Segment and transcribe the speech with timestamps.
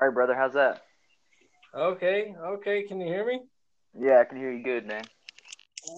[0.00, 0.34] All right, brother.
[0.34, 0.82] How's that?
[1.74, 2.82] Okay, okay.
[2.84, 3.40] Can you hear me?
[3.98, 5.04] Yeah, I can hear you good, man.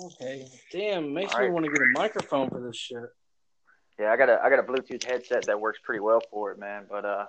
[0.05, 0.49] Okay.
[0.73, 1.53] Damn, makes All me right.
[1.53, 3.04] want to get a microphone for this shit.
[4.00, 6.58] Yeah, I got a I got a Bluetooth headset that works pretty well for it,
[6.58, 6.86] man.
[6.91, 7.26] But uh,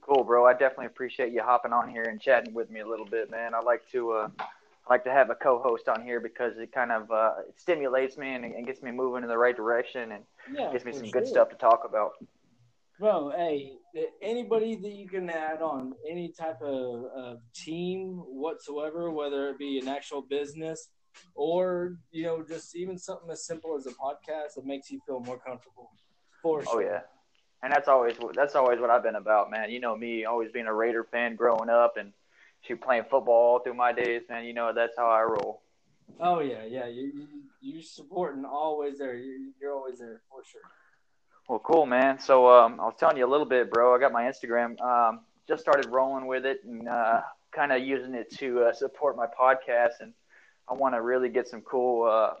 [0.00, 0.46] cool, bro.
[0.46, 3.54] I definitely appreciate you hopping on here and chatting with me a little bit, man.
[3.54, 6.90] I like to uh, I like to have a co-host on here because it kind
[6.90, 10.24] of uh, it stimulates me and, and gets me moving in the right direction and
[10.52, 12.12] Yeah, gives me some good stuff to talk about.
[13.00, 13.72] Bro, hey,
[14.20, 19.78] anybody that you can add on any type of, of team whatsoever, whether it be
[19.78, 20.90] an actual business
[21.34, 25.20] or you know just even something as simple as a podcast that makes you feel
[25.20, 25.90] more comfortable.
[26.42, 26.72] For oh, sure.
[26.74, 27.00] Oh yeah,
[27.62, 29.70] and that's always what- that's always what I've been about, man.
[29.70, 32.12] You know me, always being a Raider fan growing up and
[32.68, 34.44] shoot playing football all through my days, man.
[34.44, 35.62] You know that's how I roll.
[36.20, 36.86] Oh yeah, yeah.
[36.86, 37.26] You you,
[37.62, 39.14] you supporting always there.
[39.14, 40.60] You, you're always there for sure.
[41.50, 42.20] Well, cool, man.
[42.20, 43.92] So um, I was telling you a little bit, bro.
[43.92, 44.80] I got my Instagram.
[44.80, 49.16] Um, just started rolling with it and uh, kind of using it to uh, support
[49.16, 49.94] my podcast.
[49.98, 50.12] And
[50.68, 52.34] I want to really get some cool, uh,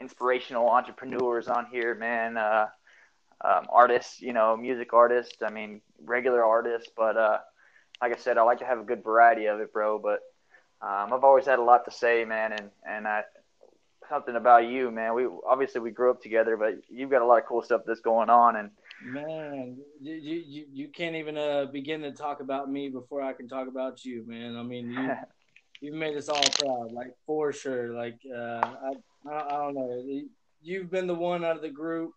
[0.00, 2.36] inspirational entrepreneurs on here, man.
[2.36, 2.66] Uh,
[3.44, 5.36] um, artists, you know, music artists.
[5.40, 6.90] I mean, regular artists.
[6.96, 7.38] But uh,
[8.00, 10.00] like I said, I like to have a good variety of it, bro.
[10.00, 10.18] But
[10.84, 13.22] um, I've always had a lot to say, man, and and I,
[14.08, 15.14] something about you, man.
[15.14, 18.00] We obviously we grew up together, but you've got a lot of cool stuff that's
[18.00, 18.70] going on, and
[19.04, 23.48] Man, you, you, you- can't even uh, begin to talk about me before I can
[23.48, 24.56] talk about you, man.
[24.56, 25.10] I mean, you
[25.80, 27.94] you've made us all proud, like for sure.
[27.94, 28.92] Like uh, I,
[29.28, 30.22] I I don't know,
[30.62, 32.12] you've been the one out of the group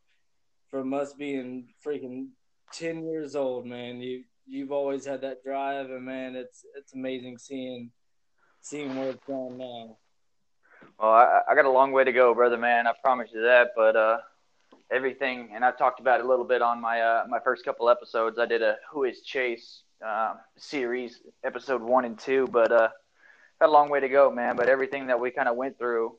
[0.70, 2.28] from us being freaking
[2.72, 4.02] ten years old, man.
[4.02, 7.92] You you've always had that drive, and man, it's it's amazing seeing
[8.62, 9.98] seeing where it's gone now.
[11.00, 12.88] Well, I, I got a long way to go, brother, man.
[12.88, 13.72] I promise you that.
[13.76, 14.18] But uh,
[14.92, 17.90] everything, and I've talked about it a little bit on my uh, my first couple
[17.90, 18.40] episodes.
[18.40, 22.90] I did a Who Is Chase um, series, episode one and two, but uh,
[23.60, 24.56] got a long way to go, man.
[24.56, 26.16] But everything that we kind of went through,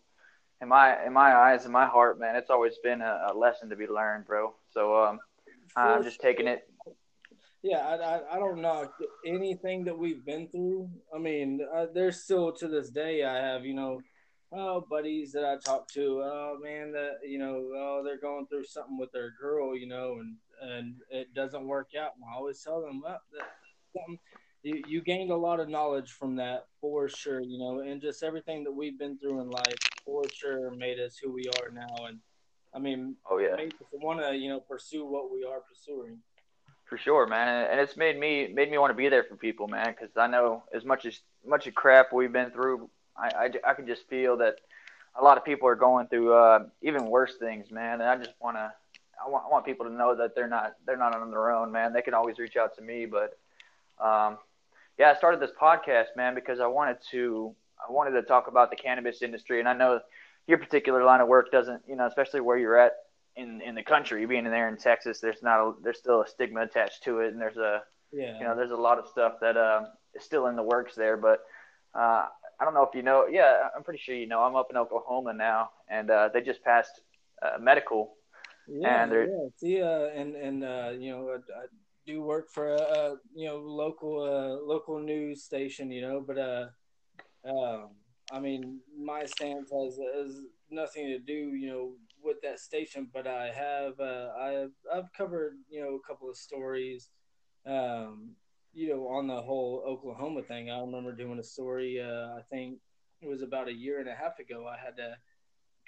[0.60, 3.70] in my in my eyes, in my heart, man, it's always been a, a lesson
[3.70, 4.55] to be learned, bro.
[4.72, 5.20] So um,
[5.77, 6.68] I'm just taking it.
[7.62, 8.92] Yeah, I, I, I don't knock
[9.27, 10.89] anything that we've been through.
[11.12, 14.01] I mean, uh, there's still to this day, I have, you know,
[14.52, 18.64] oh, buddies that I talk to, oh, man, that, you know, oh, they're going through
[18.64, 22.12] something with their girl, you know, and, and it doesn't work out.
[22.17, 23.48] And I always tell them, well, that,
[23.92, 24.18] something,
[24.62, 28.23] you, you gained a lot of knowledge from that for sure, you know, and just
[28.23, 32.07] everything that we've been through in life for sure made us who we are now.
[32.07, 32.18] And
[32.74, 33.55] I mean, Oh yeah.
[33.57, 36.18] made us want to, you know, pursue what we are pursuing.
[36.84, 39.67] For sure, man, and it's made me made me want to be there for people,
[39.67, 39.89] man.
[39.89, 43.74] Because I know as much as much of crap we've been through, I, I, I
[43.74, 44.56] can just feel that
[45.18, 48.00] a lot of people are going through uh, even worse things, man.
[48.00, 48.72] And I just want to
[49.24, 51.72] I want, I want people to know that they're not they're not on their own,
[51.72, 51.92] man.
[51.92, 53.38] They can always reach out to me, but
[53.98, 54.38] um,
[54.98, 57.54] yeah, I started this podcast, man, because I wanted to
[57.86, 60.00] I wanted to talk about the cannabis industry, and I know
[60.46, 62.92] your particular line of work doesn't, you know, especially where you're at
[63.36, 66.62] in in the country, being there in Texas, there's not a, there's still a stigma
[66.62, 68.38] attached to it, and there's a Yeah.
[68.38, 71.16] you know there's a lot of stuff that uh, is still in the works there.
[71.16, 71.40] But
[71.94, 72.27] uh,
[72.61, 74.40] I don't know if you know, yeah, I'm pretty sure you know.
[74.42, 77.00] I'm up in Oklahoma now, and uh, they just passed
[77.42, 78.14] uh, medical.
[78.67, 79.48] Yeah, And there- yeah.
[79.56, 81.66] See, uh, and and uh, you know, I, I
[82.06, 86.39] do work for a, a you know local uh, local news station, you know, but
[86.39, 86.66] uh,
[87.48, 87.90] um,
[88.33, 90.40] I mean, my stance has has
[90.70, 95.58] nothing to do, you know, with that station, but I have uh, I've I've covered
[95.70, 97.11] you know a couple of stories,
[97.66, 98.30] um,
[98.77, 100.70] you know, on the whole Oklahoma thing.
[100.70, 101.98] I remember doing a story.
[101.98, 102.79] Uh, I think
[103.23, 104.67] it was about a year and a half ago.
[104.69, 105.17] I had to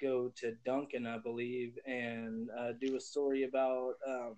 [0.01, 4.37] go to Duncan, I believe, and uh, do a story about um,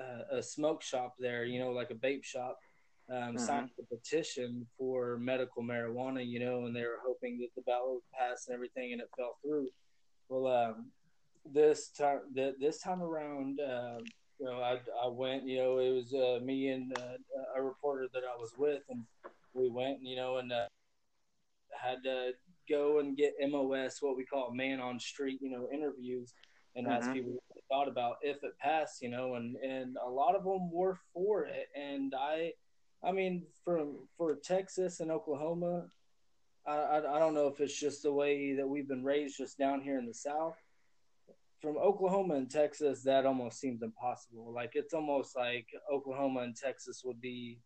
[0.00, 2.58] uh, a smoke shop there, you know, like a vape shop,
[3.08, 3.38] um, Mhm.
[3.38, 7.92] signed a petition for medical marijuana, you know, and they were hoping that the ballot
[7.94, 9.68] would pass and everything, and it fell through.
[10.28, 10.92] Well, um,
[11.44, 14.00] this time, th- this time around, uh,
[14.42, 17.16] you know, I, I went, you know, it was uh, me and uh,
[17.56, 19.04] a reporter that I was with, and
[19.54, 20.66] we went, you know, and uh,
[21.80, 22.32] had to
[22.68, 26.34] go and get MOS, what we call man on street, you know, interviews,
[26.74, 27.12] and ask Mhm.
[27.12, 30.42] people what they thought about if it passed, you know, and and a lot of
[30.42, 32.52] them were for it, and I,
[33.00, 35.86] I mean, from for Texas and Oklahoma,
[36.66, 39.56] I, I I don't know if it's just the way that we've been raised just
[39.56, 40.56] down here in the South.
[41.62, 44.52] From Oklahoma and Texas, that almost seems impossible.
[44.52, 47.60] Like it's almost like Oklahoma and Texas would be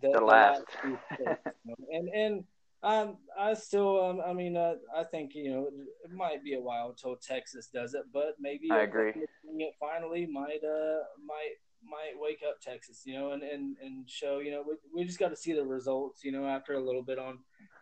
[0.00, 0.64] The last.
[0.82, 1.76] two states, you know?
[1.92, 2.44] and and
[2.82, 5.68] um, I still, um, I mean, uh, I think you know
[6.04, 9.12] it might be a while until Texas does it, but maybe I agree.
[9.14, 11.54] It finally might uh might
[11.84, 15.18] might wake up Texas, you know, and and, and show, you know, we, we just
[15.18, 17.38] got to see the results, you know, after a little bit on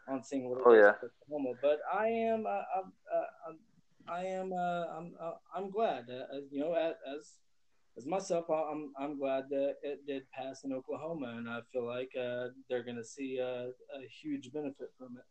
[0.08, 0.92] on seeing what oh, yeah.
[1.22, 1.58] Oklahoma.
[1.62, 3.52] But I am, uh, I'm, uh,
[4.10, 7.34] I am, uh, I'm, uh, I'm glad, uh, you know, as
[7.96, 12.10] as myself, I'm I'm glad that it did pass in Oklahoma, and I feel like
[12.18, 15.24] uh, they're going to see a, a, huge benefit from it.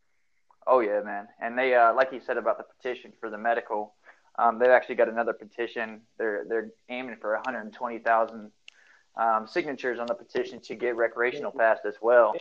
[0.67, 3.95] Oh yeah, man, and they uh, like you said about the petition for the medical.
[4.37, 6.01] Um, they've actually got another petition.
[6.17, 8.51] They're they're aiming for 120,000
[9.17, 12.33] um, signatures on the petition to get recreational passed as well.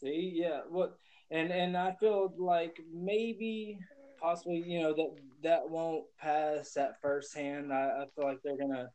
[0.00, 0.98] See, yeah, what,
[1.30, 3.78] and and I feel like maybe
[4.20, 5.10] possibly you know that
[5.42, 7.72] that won't pass at first hand.
[7.72, 8.88] I, I feel like they're gonna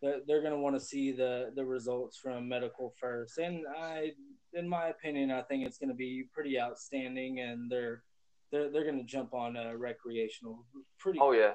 [0.00, 4.12] they're, they're gonna want to see the the results from medical first, and I,
[4.54, 8.02] in my opinion, I think it's gonna be pretty outstanding, and they're
[8.50, 10.64] they're they're gonna jump on uh, recreational
[10.98, 11.18] pretty.
[11.20, 11.52] Oh yeah.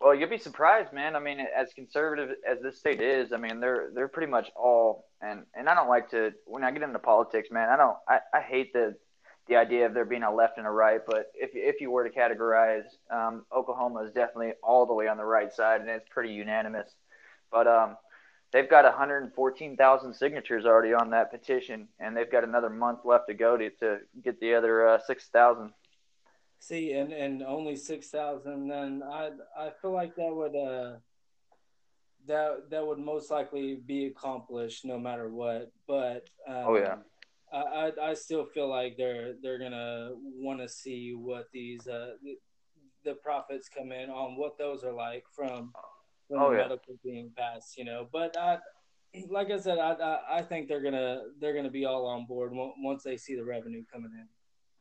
[0.00, 1.14] Well, you'll be surprised, man.
[1.14, 5.06] I mean, as conservative as this state is, I mean, they're they're pretty much all
[5.20, 7.68] and and I don't like to when I get into politics, man.
[7.68, 8.96] I don't I, I hate the
[9.48, 12.08] the idea of there being a left and a right, but if if you were
[12.08, 16.08] to categorize, um, Oklahoma is definitely all the way on the right side, and it's
[16.08, 16.90] pretty unanimous.
[17.50, 17.96] But um,
[18.52, 23.34] they've got 114,000 signatures already on that petition, and they've got another month left to
[23.34, 25.72] go to to get the other uh, 6,000.
[26.60, 28.68] See, and and only six thousand.
[28.68, 30.96] Then I I feel like that would uh
[32.26, 35.70] that that would most likely be accomplished no matter what.
[35.86, 36.96] But um, oh yeah,
[37.52, 42.12] I, I I still feel like they're they're gonna want to see what these uh
[42.22, 42.36] the,
[43.04, 45.72] the, profits come in on what those are like from
[46.28, 46.62] from oh, the yeah.
[46.62, 47.78] medical being passed.
[47.78, 48.58] You know, but I
[49.28, 52.52] like I said, I, I I think they're gonna they're gonna be all on board
[52.52, 54.26] once they see the revenue coming in.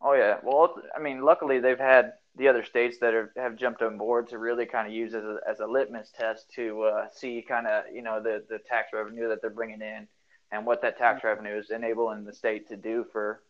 [0.02, 0.38] Oh yeah.
[0.44, 4.28] Well, I mean, luckily they've had the other states that have, have jumped on board
[4.30, 7.66] to really kind of use as a, as a litmus test to uh, see kind
[7.66, 10.08] of you know the the tax revenue that they're bringing in
[10.52, 13.42] and what that tax revenue is enabling the state to do for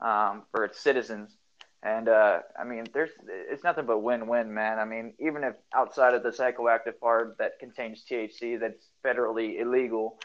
[0.00, 1.36] um, for its citizens.
[1.84, 4.78] And uh, I mean, there's it's nothing but win-win, man.
[4.78, 10.18] I mean, even if outside of the psychoactive part that contains THC that's federally illegal,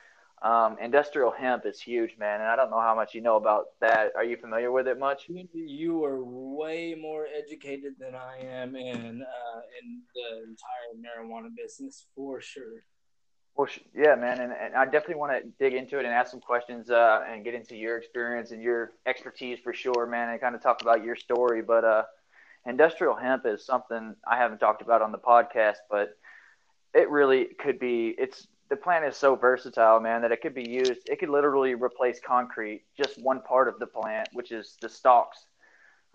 [0.44, 3.66] um, industrial hemp is huge, man, and I don't know how much you know about
[3.82, 4.12] that.
[4.16, 5.24] Are you familiar with it much?
[5.52, 10.94] You are way more educated than I am in uh, in the entire
[11.26, 12.84] marijuana business for sure.
[13.58, 16.40] Well, yeah, man, and, and I definitely want to dig into it and ask some
[16.40, 20.54] questions uh, and get into your experience and your expertise for sure, man, and kind
[20.54, 21.64] of talk about your story.
[21.64, 22.04] But uh,
[22.68, 26.16] industrial hemp is something I haven't talked about on the podcast, but
[26.94, 28.14] it really could be.
[28.20, 31.10] It's the plant is so versatile, man, that it could be used.
[31.10, 35.46] It could literally replace concrete, just one part of the plant, which is the stalks.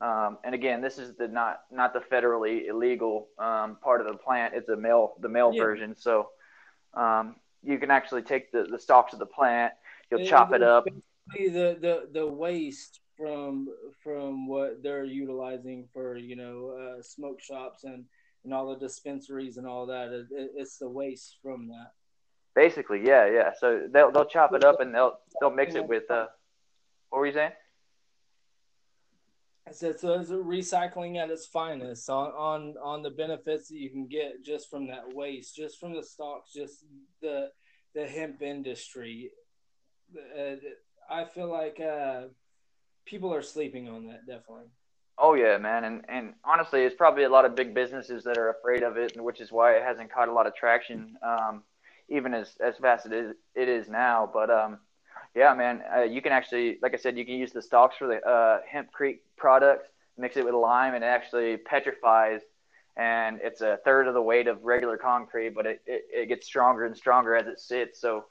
[0.00, 4.17] Um, and again, this is the not not the federally illegal um, part of the
[4.17, 4.55] plant.
[4.55, 5.61] It's a male the male yeah.
[5.61, 5.97] version.
[5.99, 6.29] So
[6.94, 9.73] um, you can actually take the, the stalks of the plant.
[10.11, 10.87] You'll chop it up.
[11.35, 13.69] The, the the waste from
[14.03, 18.05] from what they're utilizing for you know uh, smoke shops and
[18.44, 20.12] and all the dispensaries and all that.
[20.12, 21.93] It, it's the waste from that.
[22.55, 23.50] Basically, yeah, yeah.
[23.59, 26.27] So they'll they'll chop it up and they'll they'll mix it with uh.
[27.11, 27.53] What were you saying?
[29.70, 29.88] So.
[29.88, 34.69] It's recycling at its finest on on on the benefits that you can get just
[34.69, 36.85] from that waste, just from the stalks, just
[37.20, 37.50] the
[37.94, 39.31] the hemp industry.
[40.14, 40.56] Uh,
[41.09, 42.25] I feel like uh,
[43.06, 44.26] people are sleeping on that.
[44.26, 44.67] Definitely.
[45.19, 48.51] Oh yeah, man, and and honestly, it's probably a lot of big businesses that are
[48.51, 51.17] afraid of it, which is why it hasn't caught a lot of traction.
[51.22, 51.63] Um,
[52.08, 54.29] even as as fast as it is, it is now.
[54.32, 54.79] But um,
[55.34, 58.06] yeah, man, uh, you can actually, like I said, you can use the stalks for
[58.06, 62.41] the uh, hempcrete products, mix it with lime, and it actually petrifies.
[62.96, 66.46] And it's a third of the weight of regular concrete, but it, it, it gets
[66.46, 67.98] stronger and stronger as it sits.
[67.98, 68.27] So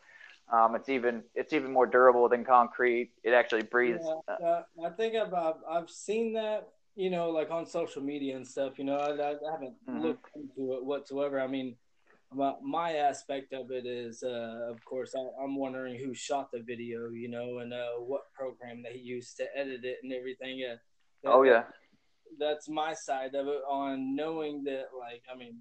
[0.52, 3.12] um, it's even it's even more durable than concrete.
[3.24, 4.06] It actually breathes.
[4.28, 8.36] Yeah, uh, I think I've, I've, I've seen that you know like on social media
[8.36, 8.78] and stuff.
[8.78, 10.02] You know, I, I haven't mm-hmm.
[10.02, 11.40] looked into it whatsoever.
[11.40, 11.76] I mean,
[12.34, 16.62] my, my aspect of it is, uh, of course, I, am wondering who shot the
[16.62, 20.64] video, you know, and uh, what program they used to edit it and everything.
[20.64, 20.76] Uh,
[21.24, 21.64] that, oh yeah,
[22.40, 23.62] that's my side of it.
[23.70, 25.60] On knowing that, like, I mean,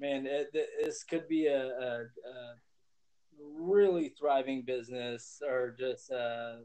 [0.00, 2.54] man, it, this could be a, a, a,
[3.58, 6.56] really thriving business, or just, uh,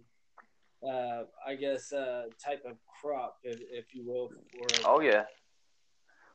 [0.88, 4.30] uh, I guess, a type of crop, if, if you will.
[4.30, 5.24] For, oh yeah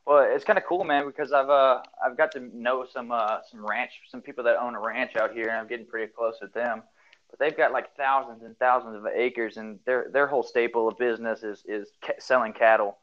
[0.06, 3.38] well, it's kind of cool, man, because I've uh I've got to know some uh
[3.50, 6.34] some ranch some people that own a ranch out here, and I'm getting pretty close
[6.40, 6.82] with them.
[7.30, 10.98] But they've got like thousands and thousands of acres, and their their whole staple of
[10.98, 12.98] business is is ca- selling cattle,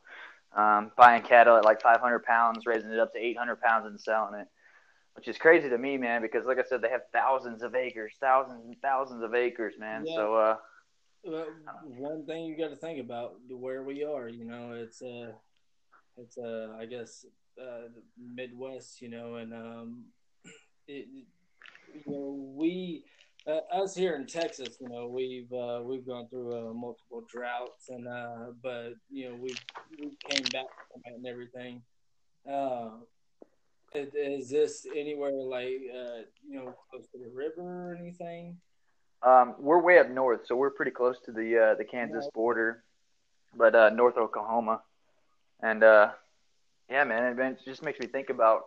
[0.56, 4.39] um, buying cattle at like 500 pounds, raising it up to 800 pounds, and selling
[4.41, 4.48] it.
[5.15, 6.22] which is crazy to me, man.
[6.22, 10.03] Because like I said, they have thousands of acres, thousands and thousands of acres, man.
[10.06, 10.15] Yeah.
[10.15, 10.36] So.
[10.36, 10.56] uh
[11.24, 11.48] well,
[11.98, 15.34] one thing you got to think about where we are, you know, it's uh,
[16.22, 17.26] it's uh, I guess
[17.62, 20.06] uh, Midwest, you know, and um,
[20.88, 21.08] it,
[21.94, 23.04] you know, we
[23.48, 27.90] uh, us here in Texas, you know, we've uh, we've gone through uh, multiple droughts,
[27.90, 29.56] and uh, but you know, we
[30.00, 31.82] we came back from it and everything.
[32.50, 32.90] Uh,
[33.94, 38.58] is this anywhere like uh, you know close to the river or anything?
[39.22, 42.84] Um, we're way up north, so we're pretty close to the uh, the Kansas border,
[43.58, 44.82] but uh, North Oklahoma,
[45.62, 46.12] and uh,
[46.89, 48.63] yeah, man, it just makes me think about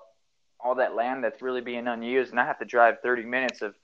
[0.60, 3.74] all that land that's really being unused, and I have to drive 30 minutes of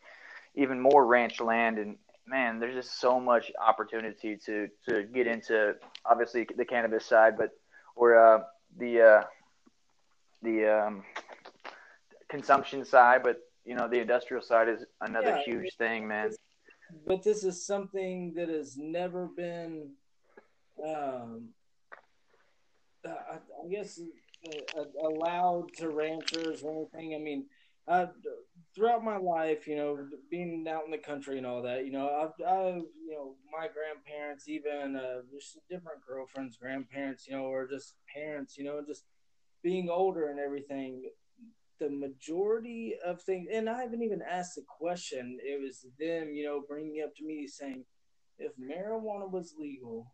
[0.54, 1.96] even more ranch land, and
[2.26, 5.74] man, there's just so much opportunity to to get into
[6.04, 7.50] obviously the cannabis side, but
[7.96, 8.42] or uh,
[8.78, 9.22] the uh,
[10.42, 11.04] the um,
[12.28, 16.30] consumption side, but you know the industrial side is another yeah, huge thing, man.
[17.06, 19.90] But this is something that has never been,
[20.82, 21.48] um,
[23.06, 24.00] I, I guess,
[24.76, 27.14] uh, allowed to ranchers or anything.
[27.14, 27.46] I mean,
[27.86, 28.06] uh,
[28.74, 29.98] throughout my life, you know,
[30.30, 33.66] being out in the country and all that, you know, I've, I've you know, my
[33.68, 39.04] grandparents, even uh, just different girlfriends, grandparents, you know, or just parents, you know, just
[39.62, 41.04] being older and everything.
[41.80, 45.38] The majority of things, and I haven't even asked the question.
[45.40, 47.84] It was them, you know, bringing up to me saying,
[48.38, 50.12] if marijuana was legal,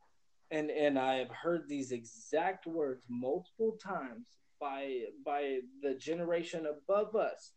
[0.55, 4.29] and and I have heard these exact words multiple times
[4.61, 7.53] by by the generation above us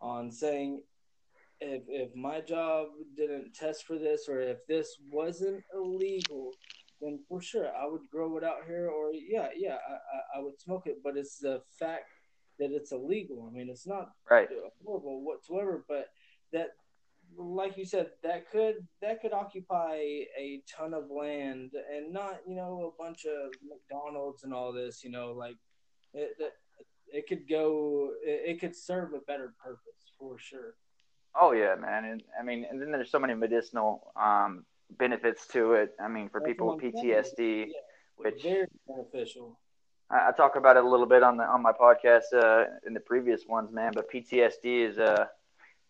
[0.00, 0.82] on saying
[1.60, 6.52] if if my job didn't test for this or if this wasn't illegal
[7.00, 10.58] then for sure I would grow it out here or yeah yeah I, I, would
[10.60, 10.98] smoke it.
[11.04, 12.08] But it's the fact
[12.58, 13.46] that it's illegal.
[13.48, 14.48] I mean it's not right.
[14.84, 16.08] horrible whatsoever but
[16.52, 16.70] that
[17.36, 22.56] like you said, that could that could occupy a ton of land and not you
[22.56, 25.02] know a bunch of McDonald's and all this.
[25.04, 25.56] You know, like
[26.14, 26.52] it it,
[27.08, 30.74] it could go it, it, could serve a better purpose for sure.
[31.38, 34.64] Oh yeah, man, and I mean, and then there's so many medicinal um,
[34.98, 35.94] benefits to it.
[36.00, 37.72] I mean, for That's people with PTSD, yeah,
[38.16, 39.58] which very beneficial.
[40.10, 42.94] I, I, talk about it a little bit on the on my podcast uh, in
[42.94, 43.92] the previous ones, man.
[43.94, 45.26] But PTSD is uh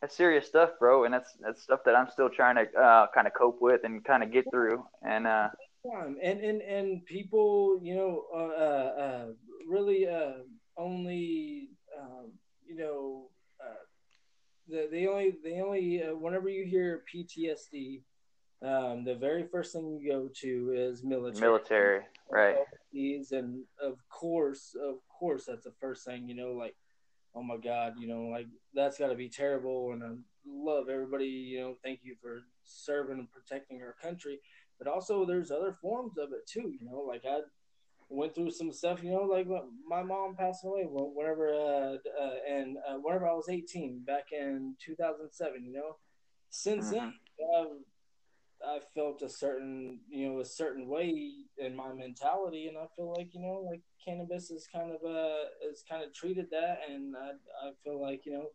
[0.07, 3.27] that's serious stuff, bro, and that's that's stuff that I'm still trying to uh, kind
[3.27, 4.85] of cope with and kind of get through.
[5.03, 5.49] And uh,
[6.23, 9.27] and and and people, you know, uh, uh, uh
[9.69, 10.45] really uh,
[10.79, 11.71] only,
[12.01, 12.31] um,
[12.65, 13.83] you know, uh,
[14.69, 18.03] the they only they only uh, whenever you hear PTSD,
[18.63, 21.41] um, the very first thing you go to is military.
[21.41, 22.57] Military, right?
[23.33, 26.29] And of course, of course, that's the first thing.
[26.29, 26.77] You know, like
[27.37, 29.93] oh my god, you know, like that's got to be terrible.
[29.93, 30.11] And I
[30.47, 34.41] love everybody, you know, thank you for serving and protecting our country.
[34.79, 36.73] But also, there's other forms of it too.
[36.81, 37.41] You know, like I
[38.09, 39.03] went through some stuff.
[39.03, 39.47] You know, like
[39.87, 44.75] my mom passed away whenever, uh, uh, and uh, whenever I was 18 back in
[44.85, 45.65] 2007.
[45.65, 45.97] You know,
[46.51, 47.15] since then,
[47.59, 47.67] I've
[48.67, 53.15] I felt a certain, you know, a certain way in my mentality, and I feel
[53.17, 57.15] like, you know, like cannabis is kind of uh is kind of treated that, and
[57.17, 57.31] I,
[57.67, 58.47] I feel like, you know,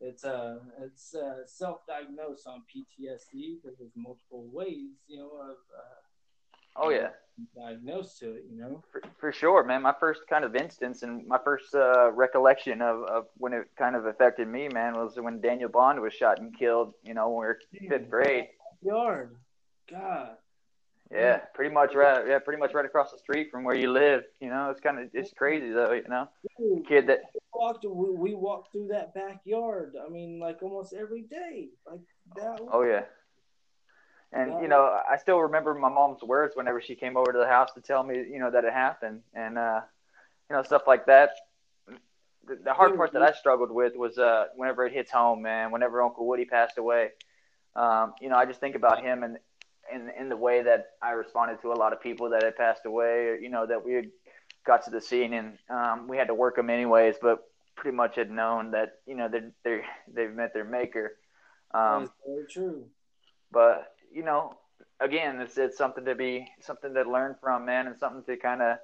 [0.00, 6.84] it's uh it's uh, self-diagnosed on PTSD because there's multiple ways, you know, of uh,
[6.84, 7.08] oh yeah,
[7.56, 8.82] diagnosed to it, you know.
[8.92, 9.80] For, for sure, man.
[9.80, 13.96] My first kind of instance and my first uh, recollection of, of when it kind
[13.96, 16.92] of affected me, man, was when Daniel Bond was shot and killed.
[17.02, 18.48] You know, when we were fifth grade
[18.82, 19.36] yard.
[19.90, 20.36] God.
[21.12, 22.26] Yeah, pretty much right.
[22.26, 24.24] Yeah, pretty much right across the street from where you live.
[24.40, 25.92] You know, it's kind of it's crazy though.
[25.92, 26.28] You know,
[26.58, 29.94] Dude, kid that we walked we, we walked through that backyard.
[30.04, 31.68] I mean, like almost every day.
[31.88, 32.00] Like
[32.34, 32.60] that.
[32.72, 33.02] Oh yeah.
[34.32, 37.46] And you know, I still remember my mom's words whenever she came over to the
[37.46, 39.80] house to tell me, you know, that it happened, and uh,
[40.50, 41.30] you know, stuff like that.
[42.48, 45.70] The, the hard part that I struggled with was uh, whenever it hits home, man.
[45.70, 47.10] Whenever Uncle Woody passed away,
[47.76, 49.38] um, you know, I just think about him and
[49.94, 52.86] in in the way that I responded to a lot of people that had passed
[52.86, 54.10] away, or, you know, that we had
[54.66, 57.44] got to the scene and um, we had to work them anyways, but
[57.76, 59.80] pretty much had known that you know they they
[60.12, 61.18] they've met their maker.
[61.72, 62.86] Um, That's very true.
[63.52, 64.54] But you know,
[65.00, 68.62] again, it's it's something to be something to learn from, man, and something to kind
[68.62, 68.78] of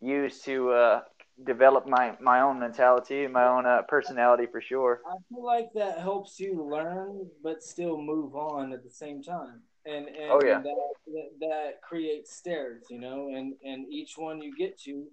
[0.00, 1.00] use to uh,
[1.44, 5.00] develop my my own mentality, my own uh, personality for sure.
[5.06, 9.62] I feel like that helps you learn, but still move on at the same time
[9.84, 10.60] and and, oh, yeah.
[10.60, 15.06] that, that creates stairs, you know, and and each one you get to,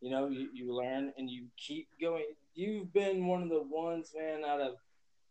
[0.00, 2.24] you know, you, you learn and you keep going.
[2.54, 4.74] you've been one of the ones, man, out of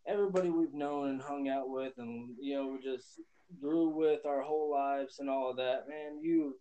[0.05, 3.19] everybody we've known and hung out with, and you know, we're just
[3.62, 6.19] grew with our whole lives and all of that, man.
[6.21, 6.55] You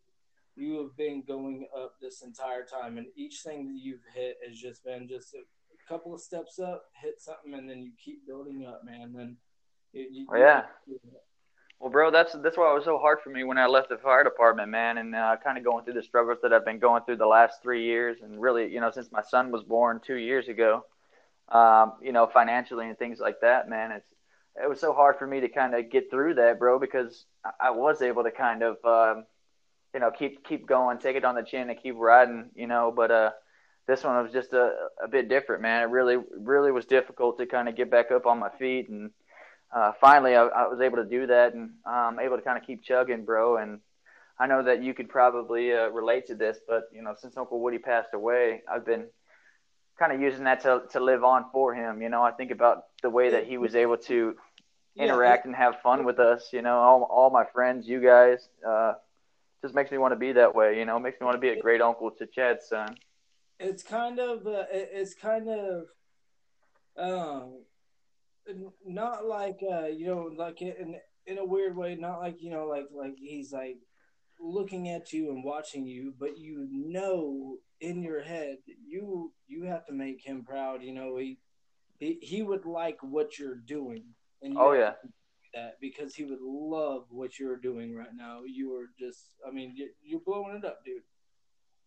[0.57, 4.59] you have been going up this entire time, and each thing that you've hit has
[4.59, 8.67] just been just a couple of steps up, hit something, and then you keep building
[8.67, 9.15] up, man.
[9.19, 9.37] And
[9.93, 10.65] you, oh, yeah.
[11.83, 13.99] Well, bro, that's that's why it was so hard for me when I left the
[13.99, 17.05] fire department, man, and uh, kind of going through the struggles that I've been going
[17.05, 20.17] through the last three years, and really, you know, since my son was born two
[20.17, 20.87] years ago,
[21.51, 23.93] um, you know, financially and things like that, man.
[23.93, 24.09] It's
[24.65, 27.27] it was so hard for me to kind of get through that, bro, because
[27.61, 29.27] I was able to kind of, um,
[29.95, 32.93] you know, keep keep going, take it on the chin, and keep riding, you know.
[32.95, 33.31] But uh,
[33.89, 34.73] this one was just a
[35.03, 35.83] a bit different, man.
[35.83, 39.11] It really really was difficult to kind of get back up on my feet and
[39.73, 42.67] uh, finally I, I, was able to do that and um, able to kind of
[42.67, 43.57] keep chugging, bro.
[43.57, 43.81] And
[44.39, 47.61] I know that you could probably uh, relate to this, but you know, since Uncle
[47.61, 49.07] Woody passed away, I've been
[49.99, 52.03] kind of using that to to live on for him.
[52.03, 54.35] You know, I think about the way that he was able to
[54.97, 55.51] interact yeah.
[55.51, 56.49] and have fun with us.
[56.53, 58.95] You know, all all my friends, you guys, uh,
[59.63, 60.79] just makes me want to be that way.
[60.79, 62.97] You know, it makes me want to be a great uncle to Chad's son.
[63.59, 65.87] It's kind of uh, it's kind of
[66.99, 67.61] um
[68.87, 70.97] not like uh, you know, like in
[71.27, 73.79] in a weird way, not like you know, like like he's like
[74.41, 79.87] looking at you and watching you, but you know in your head you you have
[79.87, 80.83] to make him proud.
[80.83, 81.39] You know, he
[81.99, 84.05] he, he would like what you're doing.
[84.43, 84.93] And you oh yeah.
[85.55, 88.41] That because he would love what you're doing right now.
[88.47, 91.03] You are just, I mean, you're blowing it up, dude.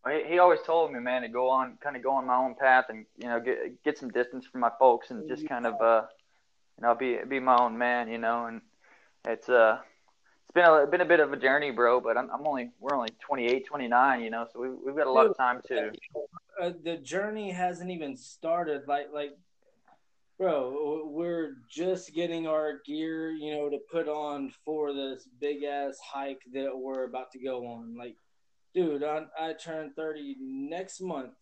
[0.07, 2.53] He, he always told me, man, to go on, kind of go on my own
[2.53, 5.81] path, and you know, get get some distance from my folks, and just kind of,
[5.81, 6.03] uh,
[6.77, 8.61] you know, be be my own man, you know, and
[9.25, 9.79] it's uh
[10.43, 11.99] it's been a been a bit of a journey, bro.
[11.99, 15.11] But I'm I'm only we're only 28, 29, you know, so we we've got a
[15.11, 15.91] lot of time to.
[16.61, 18.83] Uh, the journey hasn't even started.
[18.87, 19.37] Like like,
[20.37, 25.97] bro, we're just getting our gear, you know, to put on for this big ass
[26.03, 27.95] hike that we're about to go on.
[27.97, 28.15] Like,
[28.73, 31.33] dude, I I turn 30 next month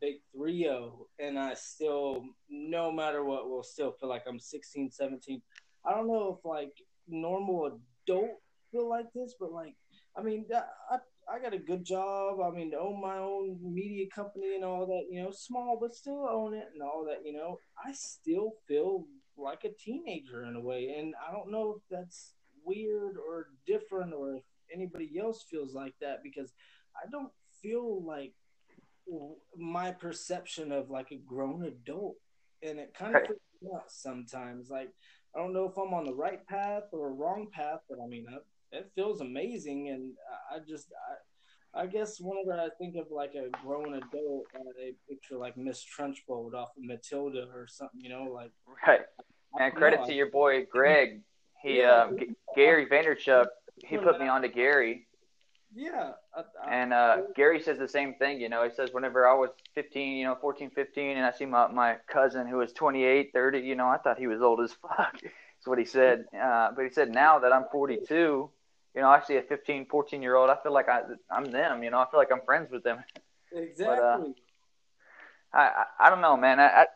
[0.00, 5.42] big 3-0 and I still no matter what will still feel like I'm 16, 17.
[5.84, 6.72] I don't know if like
[7.08, 8.40] normal adult
[8.72, 9.74] feel like this, but like
[10.16, 10.46] I mean
[10.90, 12.38] I I got a good job.
[12.40, 16.28] I mean, own my own media company and all that, you know, small but still
[16.30, 17.58] own it and all that, you know.
[17.84, 22.34] I still feel like a teenager in a way, and I don't know if that's
[22.64, 26.52] weird or different or if anybody else feels like that because
[26.96, 28.32] I don't feel like
[29.56, 32.16] my perception of like a grown adult,
[32.62, 34.70] and it kind of freaks me out sometimes.
[34.70, 34.90] Like
[35.34, 38.06] I don't know if I'm on the right path or a wrong path, but I
[38.08, 40.12] mean, I, it feels amazing, and
[40.54, 40.88] I just
[41.74, 45.84] I, I guess whenever I think of like a grown adult, I picture like Miss
[45.84, 48.52] Trunchbull off of Matilda or something, you know, like
[48.86, 49.00] right.
[49.58, 51.22] And credit know, to your boy Greg.
[51.62, 52.10] He yeah, uh,
[52.54, 53.46] Gary Vaynerchuk.
[53.84, 55.05] He put me on to Gary
[55.76, 56.12] yeah.
[56.34, 58.40] I, I, and uh, Gary says the same thing.
[58.40, 61.44] You know, he says whenever I was 15, you know, 14, 15, and I see
[61.44, 64.72] my, my cousin who was 28, 30, you know, I thought he was old as
[64.82, 65.12] fuck.
[65.20, 66.24] That's what he said.
[66.34, 70.22] Uh, but he said now that I'm 42, you know, I see a 15, 14
[70.22, 70.48] year old.
[70.48, 71.82] I feel like I, I'm them.
[71.82, 73.04] You know, I feel like I'm friends with them.
[73.52, 73.86] Exactly.
[73.86, 74.18] But, uh,
[75.52, 76.58] I, I, I don't know, man.
[76.58, 76.86] I, I,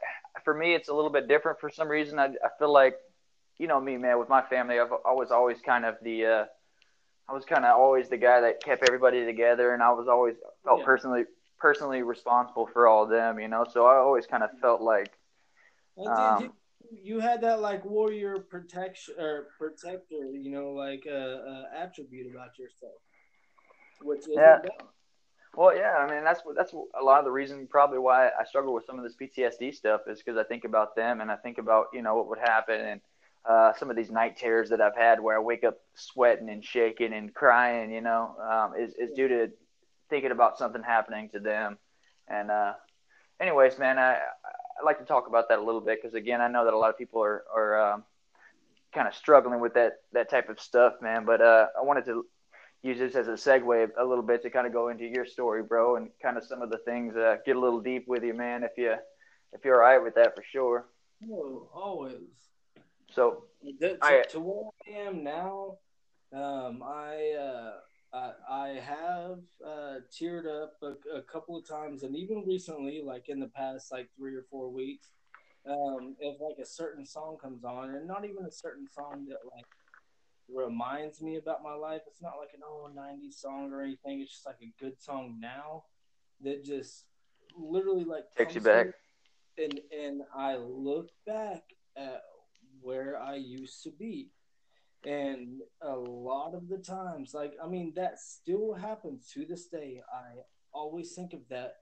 [0.44, 2.18] for me, it's a little bit different for some reason.
[2.18, 2.96] I, I feel like,
[3.58, 6.44] you know, me, man, with my family, I've always, always kind of the, uh,
[7.30, 10.34] I was kind of always the guy that kept everybody together, and I was always
[10.64, 10.84] felt yeah.
[10.84, 11.24] personally
[11.58, 13.64] personally responsible for all of them, you know.
[13.70, 15.12] So I always kind of felt like
[16.08, 16.52] um,
[16.90, 22.58] you had that like warrior protection or protector, you know, like uh, uh, attribute about
[22.58, 23.00] yourself,
[24.02, 24.58] which is yeah.
[25.54, 28.74] Well, yeah, I mean that's that's a lot of the reason probably why I struggle
[28.74, 31.58] with some of this PTSD stuff is because I think about them and I think
[31.58, 33.00] about you know what would happen and
[33.48, 36.64] uh, some of these night terrors that I've had where I wake up sweating and
[36.64, 39.50] shaking and crying, you know, um, is, is due to
[40.11, 41.79] thinking about something happening to them.
[42.29, 42.74] And, uh,
[43.40, 46.48] anyways, man, I, I like to talk about that a little bit because again, I
[46.48, 48.05] know that a lot of people are, are, um,
[48.92, 51.24] kind of struggling with that, that type of stuff, man.
[51.24, 52.26] But, uh, I wanted to
[52.83, 55.62] use this as a segue a little bit to kind of go into your story,
[55.62, 58.35] bro, and kind of some of the things, uh, get a little deep with you,
[58.35, 58.94] man, if you,
[59.53, 60.87] if you're all right with that for sure.
[61.31, 62.49] Oh, always.
[63.12, 63.44] So
[63.81, 65.79] to, I, to where I am now,
[66.33, 67.73] um, I, uh,
[68.12, 73.29] I, I have uh, teared up a, a, couple of times, and even recently, like
[73.29, 75.09] in the past, like three or four weeks,
[75.68, 79.38] um, if like a certain song comes on, and not even a certain song that
[79.55, 79.66] like
[80.49, 82.03] reminds me about my life.
[82.07, 84.20] It's not like an old '90s song or anything.
[84.20, 85.85] It's just like a good song now
[86.42, 87.05] that just
[87.57, 88.87] literally like takes you back.
[89.59, 91.62] and and I look back
[91.96, 92.23] at
[92.80, 94.30] where I used to be.
[95.04, 100.02] And a lot of the times, like I mean, that still happens to this day.
[100.12, 100.42] I
[100.74, 101.76] always think of that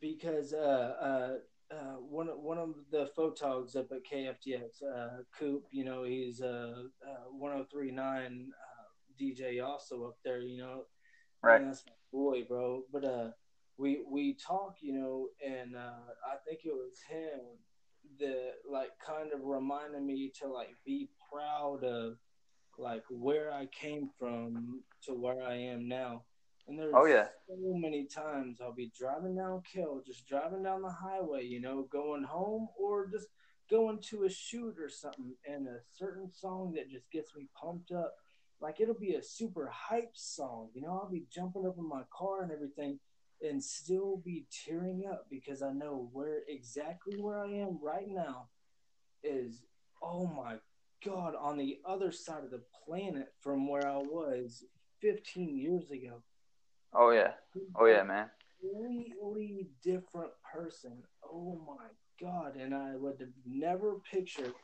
[0.00, 0.56] because uh,
[1.00, 6.40] uh, uh, one one of the photogs up at KFDX, uh, Coop, you know, he's
[6.40, 10.82] a uh, uh, 1039 uh, DJ also up there, you know.
[11.42, 11.64] Right.
[11.64, 12.82] That's my boy, bro.
[12.92, 13.30] But uh,
[13.78, 17.40] we we talk, you know, and uh, I think it was him
[18.20, 22.16] that like kind of reminded me to like be proud of
[22.78, 26.24] like where I came from to where I am now.
[26.68, 27.28] And there's Oh, yeah.
[27.48, 31.82] so many times I'll be driving down Kell, just driving down the highway, you know,
[31.90, 33.28] going home or just
[33.70, 37.92] going to a shoot or something, and a certain song that just gets me pumped
[37.92, 38.14] up.
[38.60, 40.98] Like it'll be a super hype song, you know.
[41.02, 42.98] I'll be jumping up in my car and everything,
[43.42, 48.48] and still be tearing up because I know where exactly where I am right now
[49.22, 49.64] is.
[50.02, 50.56] Oh my
[51.04, 54.64] god, on the other side of the planet from where I was
[55.00, 56.22] 15 years ago
[56.98, 57.32] Oh yeah.
[57.78, 58.30] Oh yeah, man.
[58.60, 61.02] completely different person.
[61.22, 61.86] Oh my
[62.20, 62.56] god!
[62.56, 64.54] And I would have never pictured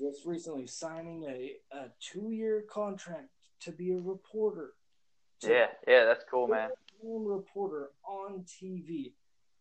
[0.00, 3.28] just recently signing a, a two year contract
[3.60, 4.72] to be a reporter.
[5.42, 6.70] Yeah, yeah, that's cool, man.
[7.04, 9.12] Reporter on TV.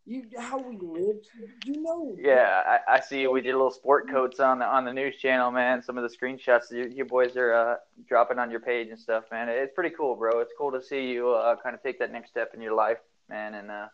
[0.06, 1.28] You how we lived,
[1.66, 2.14] you know.
[2.20, 3.26] Yeah, I, I see.
[3.28, 5.82] We did little sport coats on the on the news channel, man.
[5.82, 7.76] Some of the screenshots you, you boys are uh,
[8.06, 9.48] dropping on your page and stuff, man.
[9.48, 10.40] It's pretty cool, bro.
[10.40, 12.98] It's cool to see you uh, kind of take that next step in your life,
[13.30, 13.54] man.
[13.54, 13.88] And uh,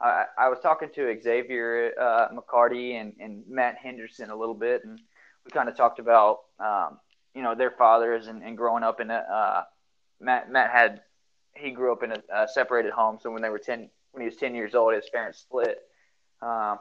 [0.00, 4.84] I, I was talking to Xavier uh, McCarty and, and Matt Henderson a little bit,
[4.84, 5.00] and
[5.44, 7.00] we kind of talked about um,
[7.34, 9.62] you know their fathers and, and growing up in a uh,
[10.20, 11.00] Matt Matt had
[11.56, 14.26] he grew up in a, a separated home, so when they were ten when he
[14.26, 15.78] was ten years old, his parents split.
[16.42, 16.78] Um,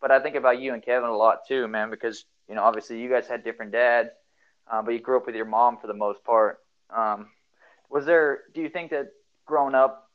[0.00, 3.00] but I think about you and Kevin a lot too, man, because you know obviously
[3.00, 4.10] you guys had different dads,
[4.70, 6.58] uh, but you grew up with your mom for the most part.
[6.94, 7.28] Um,
[7.90, 8.40] was there?
[8.54, 9.08] Do you think that
[9.46, 10.10] growing up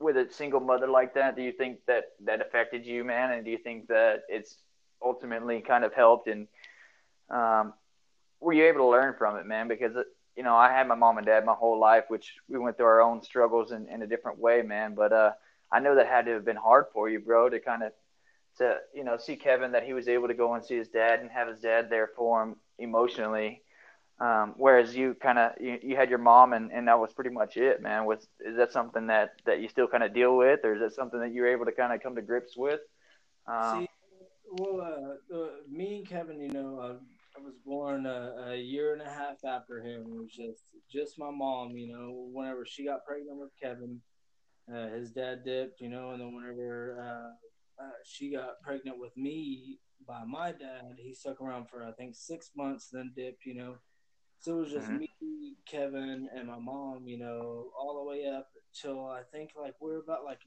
[0.00, 3.32] with a single mother like that, do you think that that affected you, man?
[3.32, 4.56] And do you think that it's
[5.02, 6.28] ultimately kind of helped?
[6.28, 6.46] And
[7.30, 7.74] um,
[8.40, 9.68] were you able to learn from it, man?
[9.68, 9.96] Because
[10.38, 12.86] you know I had my mom and dad my whole life, which we went through
[12.86, 14.94] our own struggles in, in a different way, man.
[14.94, 15.32] But uh,
[15.72, 17.92] I know that had to have been hard for you, bro, to kind of
[18.58, 21.18] to you know see Kevin that he was able to go and see his dad
[21.18, 23.62] and have his dad there for him emotionally.
[24.20, 27.30] Um, whereas you kind of you, you had your mom and, and that was pretty
[27.30, 28.04] much it, man.
[28.04, 30.94] Was is that something that that you still kind of deal with, or is that
[30.94, 32.80] something that you're able to kind of come to grips with?
[33.48, 33.88] Um, See,
[34.52, 36.94] well, uh, uh, me and Kevin, you know, uh,
[37.38, 40.02] I was born a, a year and a half after him.
[40.02, 42.28] It was just just my mom, you know.
[42.32, 44.00] Whenever she got pregnant with Kevin,
[44.72, 49.16] uh, his dad dipped, you know, and then whenever uh, uh, she got pregnant with
[49.16, 53.54] me by my dad, he stuck around for I think six months, then dipped, you
[53.54, 53.76] know.
[54.40, 54.98] So it was just Mhm.
[54.98, 58.48] me, Kevin, and my mom, you know, all the way up
[58.80, 60.40] till I think like we're about like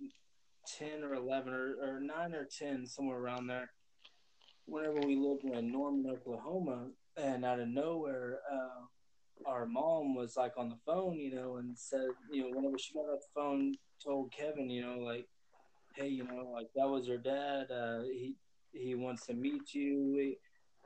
[0.77, 3.71] ten or eleven or, or nine or ten, somewhere around there.
[4.65, 8.85] Whenever we lived in Norman, Oklahoma, and out of nowhere, uh,
[9.45, 12.93] our mom was like on the phone, you know, and said, you know, whenever she
[12.93, 15.27] got off the phone, told Kevin, you know, like,
[15.95, 17.71] hey, you know, like that was your dad.
[17.71, 18.35] Uh, he
[18.71, 20.35] he wants to meet you.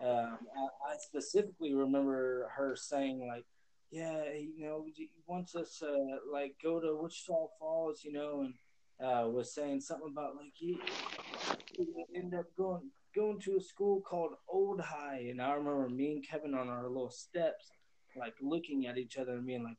[0.01, 3.45] Um, I, I specifically remember her saying like,
[3.91, 8.53] yeah, you know, he wants us to like go to Wichita Falls, you know, and
[8.99, 10.77] uh, was saying something about like he,
[11.77, 16.11] he end up going going to a school called Old High, and I remember me
[16.13, 17.71] and Kevin on our little steps,
[18.17, 19.77] like looking at each other and being like,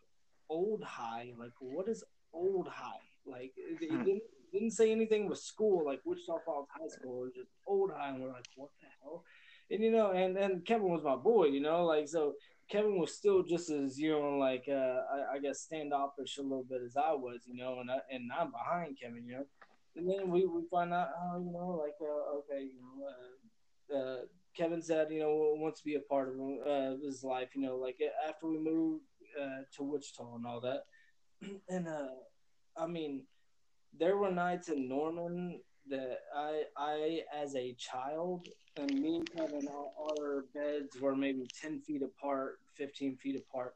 [0.49, 3.01] Old High, like what is Old High?
[3.27, 4.05] Like it, Hmm.
[4.05, 4.23] didn't
[4.53, 8.11] didn't say anything with school, like Wichita Falls High School, it was just Old High,
[8.11, 9.25] and we're like, what the hell?
[9.71, 12.35] And you know, and and Kevin was my boy, you know, like so.
[12.69, 14.73] Kevin was still just as you know, like uh,
[15.15, 18.29] I, I guess standoffish a little bit as I was, you know, and I, and
[18.37, 19.47] I'm behind Kevin, you know.
[19.97, 23.99] And then we, we find out, oh, you know, like uh, okay, you know, uh,
[23.99, 24.21] uh,
[24.57, 26.35] Kevin's dad, you know, wants to be a part of
[26.67, 29.05] uh, his life, you know, like after we moved
[29.41, 30.85] uh, to Wichita and all that.
[31.69, 32.09] and uh,
[32.77, 33.25] I mean,
[33.99, 39.69] there were nights in Norman that I, I as a child, and me and Kevin,
[39.69, 43.75] our, beds were maybe ten feet apart, fifteen feet apart.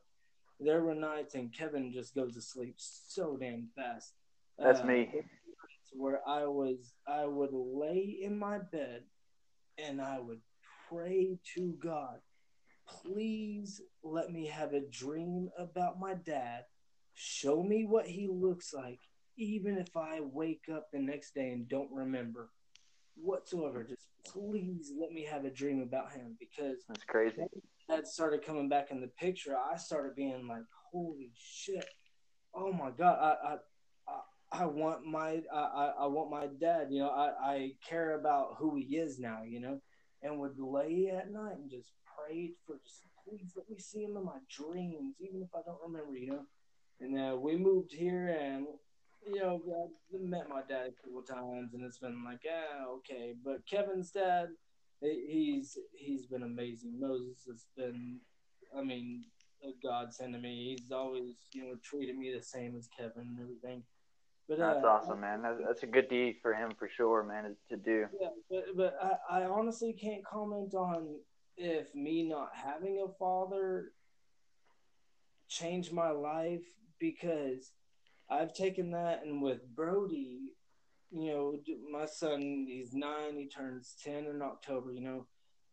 [0.58, 4.12] There were nights, and Kevin just goes to sleep so damn fast.
[4.58, 5.10] That's me.
[5.92, 9.04] Where I was I would lay in my bed
[9.78, 10.40] and I would
[10.88, 12.18] pray to God,
[12.88, 16.64] please let me have a dream about my dad.
[17.14, 19.00] Show me what he looks like,
[19.36, 22.50] even if I wake up the next day and don't remember.
[23.16, 23.84] whatsoever.
[23.84, 27.42] Just please let me have a dream about him because that's crazy.
[27.88, 29.56] That started coming back in the picture.
[29.56, 31.84] I started being like, holy shit!
[32.54, 33.18] Oh my god!
[33.20, 33.56] I I
[34.52, 36.88] I, want my I, I want my dad.
[36.90, 39.42] You know, I I care about who he is now.
[39.46, 39.80] You know,
[40.22, 44.16] and would lay at night and just prayed for just please let me see him
[44.16, 46.16] in my dreams, even if I don't remember.
[46.16, 46.46] You know,
[47.00, 48.66] and uh, we moved here and
[49.26, 49.60] you know,
[50.12, 53.34] I met my dad a couple times, and it's been like, yeah, okay.
[53.44, 54.48] But Kevin's dad,
[55.00, 56.98] he's he's been amazing.
[56.98, 58.18] Moses has been,
[58.76, 59.24] I mean,
[59.62, 60.76] a godsend to me.
[60.78, 63.82] He's always, you know, treated me the same as Kevin and everything.
[64.50, 65.42] But that's uh, awesome, man.
[65.42, 68.06] That's, that's a good deed for him for sure, man, to do.
[68.20, 71.20] Yeah, but but I, I honestly can't comment on
[71.56, 73.92] if me not having a father
[75.48, 76.64] changed my life
[76.98, 77.70] because
[78.28, 80.54] I've taken that, and with Brody,
[81.12, 81.54] you know,
[81.88, 85.26] my son, he's nine, he turns 10 in October, you know.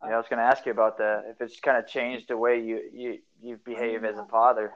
[0.03, 1.23] Yeah, I was going to ask you about that.
[1.27, 4.73] If it's kind of changed the way you, you, you behave as a father.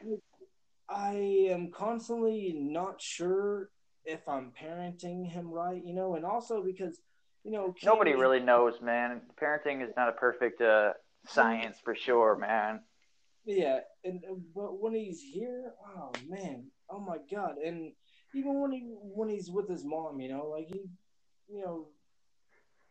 [0.89, 3.69] I am constantly not sure
[4.05, 6.99] if I'm parenting him right, you know, and also because,
[7.43, 9.21] you know, nobody really knows, man.
[9.41, 10.93] Parenting is not a perfect uh,
[11.27, 12.81] science for sure, man.
[13.45, 14.21] Yeah, and
[14.55, 17.55] but when he's here, oh man, oh my god!
[17.57, 17.91] And
[18.35, 20.81] even when he when he's with his mom, you know, like he,
[21.49, 21.87] you know,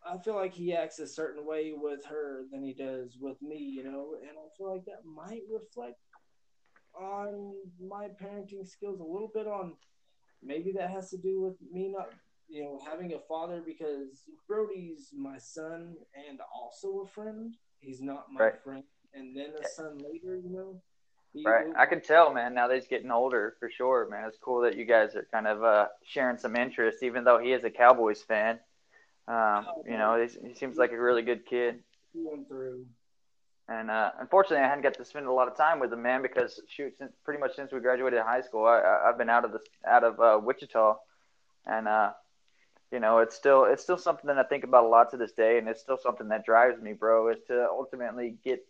[0.05, 3.59] I feel like he acts a certain way with her than he does with me,
[3.59, 5.99] you know, and I feel like that might reflect
[6.95, 9.47] on my parenting skills a little bit.
[9.47, 9.75] On
[10.43, 12.11] maybe that has to do with me not,
[12.49, 15.97] you know, having a father because Brody's my son
[16.29, 17.55] and also a friend.
[17.79, 18.63] He's not my right.
[18.63, 20.81] friend and then a son later, you know.
[21.33, 22.55] He, right, I can tell, man.
[22.55, 24.25] Now that he's getting older, for sure, man.
[24.27, 27.53] It's cool that you guys are kind of uh, sharing some interest, even though he
[27.53, 28.59] is a Cowboys fan.
[29.29, 31.85] Um, oh, you know, he seems like a really good kid.
[32.13, 32.87] Going through.
[33.71, 36.23] And uh, unfortunately, I hadn't got to spend a lot of time with him, man,
[36.23, 39.53] because shoot, since, pretty much since we graduated high school, I, have been out of
[39.53, 40.97] the out of uh, Wichita,
[41.67, 42.11] and uh,
[42.91, 45.31] you know, it's still it's still something that I think about a lot to this
[45.33, 47.29] day, and it's still something that drives me, bro.
[47.29, 48.67] Is to ultimately get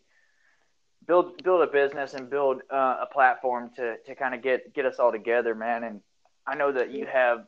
[1.06, 4.84] build build a business and build uh, a platform to to kind of get get
[4.84, 5.82] us all together, man.
[5.82, 6.02] And
[6.46, 7.46] I know that you have.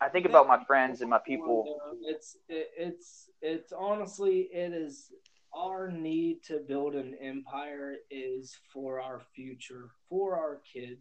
[0.00, 1.80] I think about my friends and my people.
[2.02, 5.10] It's it's it's honestly it is
[5.56, 11.00] our need to build an empire is for our future, for our kids.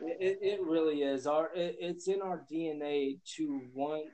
[0.00, 1.26] It, it really is.
[1.26, 4.06] Our it, it's in our DNA to want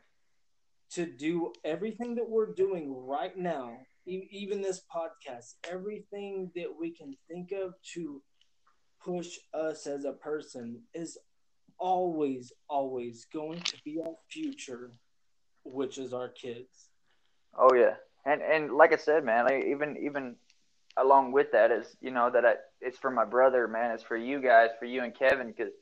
[0.93, 7.15] to do everything that we're doing right now even this podcast, everything that we can
[7.29, 8.23] think of to
[9.05, 11.19] push us as a person is
[11.79, 14.93] always, always going to be our future,
[15.65, 16.89] which is our kids.
[17.57, 17.95] Oh yeah,
[18.25, 20.37] and and like I said, man, like even even
[20.97, 23.93] along with that is you know that I, it's for my brother, man.
[23.93, 25.73] It's for you guys, for you and Kevin, because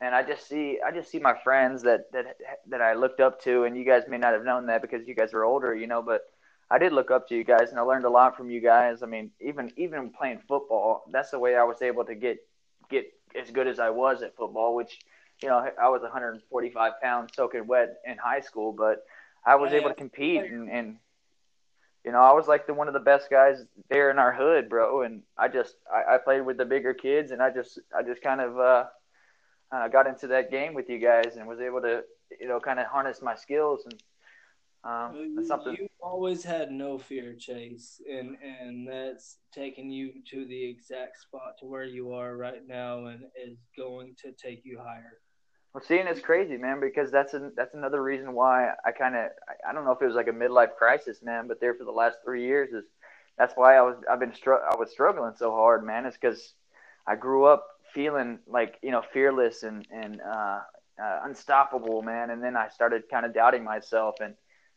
[0.00, 2.36] and I just see I just see my friends that that
[2.68, 5.14] that I looked up to, and you guys may not have known that because you
[5.14, 6.22] guys are older, you know, but
[6.70, 9.02] I did look up to you guys, and I learned a lot from you guys.
[9.02, 12.38] I mean, even even playing football, that's the way I was able to get
[12.90, 13.06] get
[13.40, 14.74] as good as I was at football.
[14.74, 14.98] Which,
[15.42, 19.04] you know, I was 145 pounds soaking wet in high school, but
[19.44, 20.96] I was yeah, able to compete, and, and
[22.04, 24.68] you know, I was like the one of the best guys there in our hood,
[24.68, 25.02] bro.
[25.02, 28.22] And I just I, I played with the bigger kids, and I just I just
[28.22, 28.84] kind of uh,
[29.72, 32.02] uh, got into that game with you guys, and was able to
[32.40, 34.02] you know kind of harness my skills and
[34.84, 40.46] um, you, something you always had no fear, Chase, and and that's taken you to
[40.46, 44.78] the exact spot to where you are right now, and is going to take you
[44.78, 45.18] higher.
[45.72, 49.30] Well, seeing it's crazy, man, because that's an, that's another reason why I kind of
[49.68, 51.90] I, don't know if it was like a midlife crisis, man, but there for the
[51.90, 52.84] last three years is
[53.36, 56.06] that's why I was I've been str- I was struggling so hard, man.
[56.06, 56.54] It's because
[57.06, 60.60] I grew up feeling like you know fearless and and uh,
[61.02, 64.34] uh, unstoppable, man, and then I started kind of doubting myself and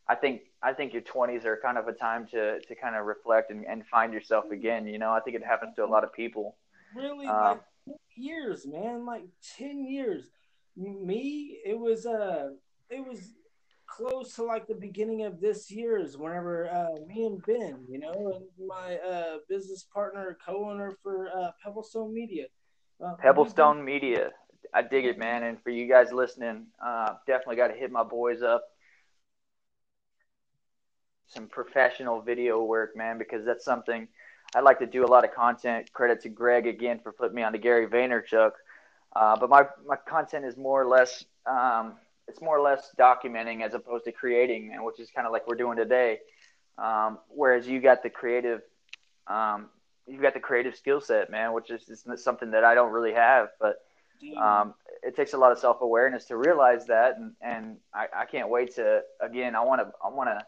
[0.08, 3.06] I think I think your 20s are kind of a time to to kind of
[3.06, 4.86] reflect and, and find yourself again.
[4.86, 6.58] You know, I think it happens to a lot of people.
[6.93, 9.23] Really, um, like years, man, like
[9.58, 10.25] 10 years.
[10.75, 12.49] Me, it was uh,
[12.89, 13.34] it was
[13.86, 18.34] close to like the beginning of this year's whenever uh, me and Ben, you know,
[18.36, 22.45] and my uh, business partner, co-owner for uh, Pebblestone Media.
[23.03, 24.29] Uh, Pebblestone Media.
[24.73, 25.43] I dig it, man.
[25.43, 28.63] And for you guys listening, uh, definitely got to hit my boys up
[31.27, 34.07] some professional video work, man, because that's something
[34.53, 35.91] I like to do a lot of content.
[35.93, 38.51] Credit to Greg again for putting me on to Gary Vaynerchuk.
[39.15, 41.95] Uh, but my, my content is more or less um,
[42.28, 45.47] it's more or less documenting as opposed to creating, and which is kind of like
[45.47, 46.19] we're doing today.
[46.78, 48.62] Um, whereas you got the creative,
[49.28, 49.67] um,
[50.08, 53.13] you've got the creative skill set, man, which is, is something that I don't really
[53.13, 53.50] have.
[53.60, 53.80] But
[54.41, 58.26] um, it takes a lot of self awareness to realize that, and, and I, I
[58.26, 59.56] can't wait to again.
[59.56, 60.45] I want to I want to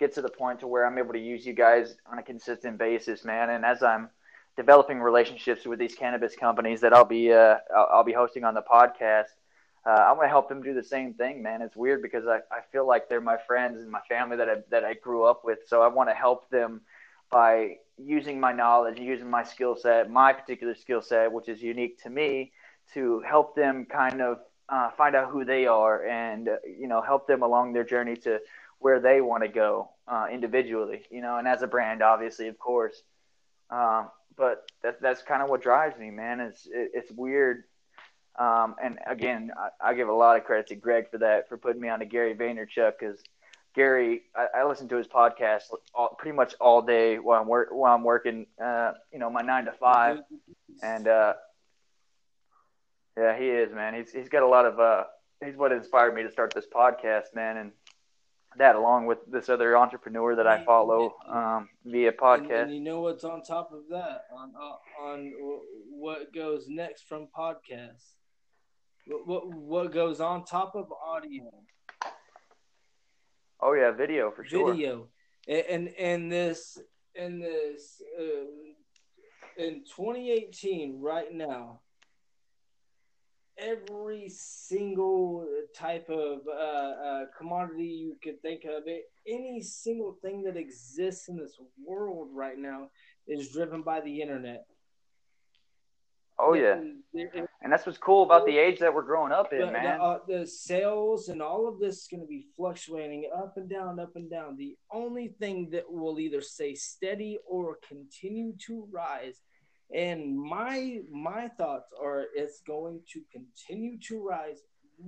[0.00, 2.78] get to the point to where I'm able to use you guys on a consistent
[2.78, 3.50] basis, man.
[3.50, 4.08] And as I'm
[4.56, 8.62] developing relationships with these cannabis companies that I'll be uh, I'll, be hosting on the
[8.62, 9.32] podcast,
[9.86, 11.62] uh, I want to help them do the same thing, man.
[11.62, 14.54] It's weird because I, I feel like they're my friends and my family that I,
[14.70, 15.60] that I grew up with.
[15.66, 16.82] So I want to help them
[17.30, 22.02] by using my knowledge, using my skill set, my particular skill set, which is unique
[22.02, 22.52] to me,
[22.94, 27.00] to help them kind of uh, find out who they are and uh, you know
[27.00, 28.38] help them along their journey to
[28.78, 32.58] where they want to go uh, individually, you know, and as a brand, obviously, of
[32.58, 33.02] course.
[33.70, 34.06] Uh,
[34.40, 36.40] but that, that's kind of what drives me, man.
[36.40, 37.64] It's it, it's weird,
[38.38, 41.58] um, and again, I, I, give a lot of credit to Greg for that for
[41.58, 43.22] putting me on to Gary Vaynerchuk because
[43.74, 47.68] Gary, I, I, listen to his podcast all, pretty much all day while I'm work
[47.70, 50.20] while I'm working, uh, you know, my nine to five,
[50.82, 51.34] and uh,
[53.18, 53.92] yeah, he is, man.
[53.92, 55.04] He's he's got a lot of uh,
[55.44, 57.72] he's what inspired me to start this podcast, man, and
[58.58, 62.42] that along with this other entrepreneur that I follow um, via podcast.
[62.42, 65.32] And, and, you know what's on top of that on uh, on
[65.90, 68.14] what goes next from podcasts.
[69.06, 71.50] What, what what goes on top of audio?
[73.60, 74.72] Oh yeah, video for sure.
[74.72, 75.08] Video,
[75.48, 76.78] and and this
[77.14, 81.80] in this uh, in 2018 right now
[83.60, 88.84] every single type of uh, uh, commodity you could think of.
[88.86, 92.88] It, any single thing that exists in this world right now
[93.26, 94.66] is driven by the internet.
[96.42, 96.80] Oh yeah,
[97.62, 99.98] and that's what's cool about the age that we're growing up in, the, man.
[99.98, 103.68] The, uh, the sales and all of this is going to be fluctuating up and
[103.68, 104.56] down, up and down.
[104.56, 109.42] The only thing that will either stay steady or continue to rise
[109.94, 114.62] and my my thoughts are it's going to continue to rise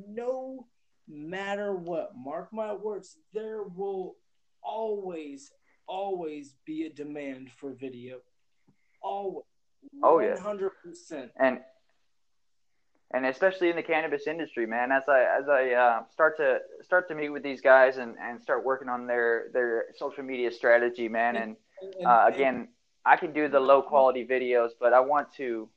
[0.09, 0.67] no
[1.09, 2.13] matter what.
[2.17, 4.17] Mark my words, there will
[4.63, 5.53] always,
[5.87, 8.19] always be a demand for video.
[9.03, 9.45] Always.
[10.03, 10.37] Oh yeah.
[10.37, 11.31] 100%.
[11.37, 11.61] And
[13.15, 14.91] and especially in the cannabis industry, man.
[14.91, 18.41] As I as I uh, start to start to meet with these guys and, and
[18.41, 21.37] start working on their their social media strategy, man.
[21.37, 21.57] And,
[21.99, 22.69] and uh, again,
[23.05, 25.69] I can do the low quality videos, but I want to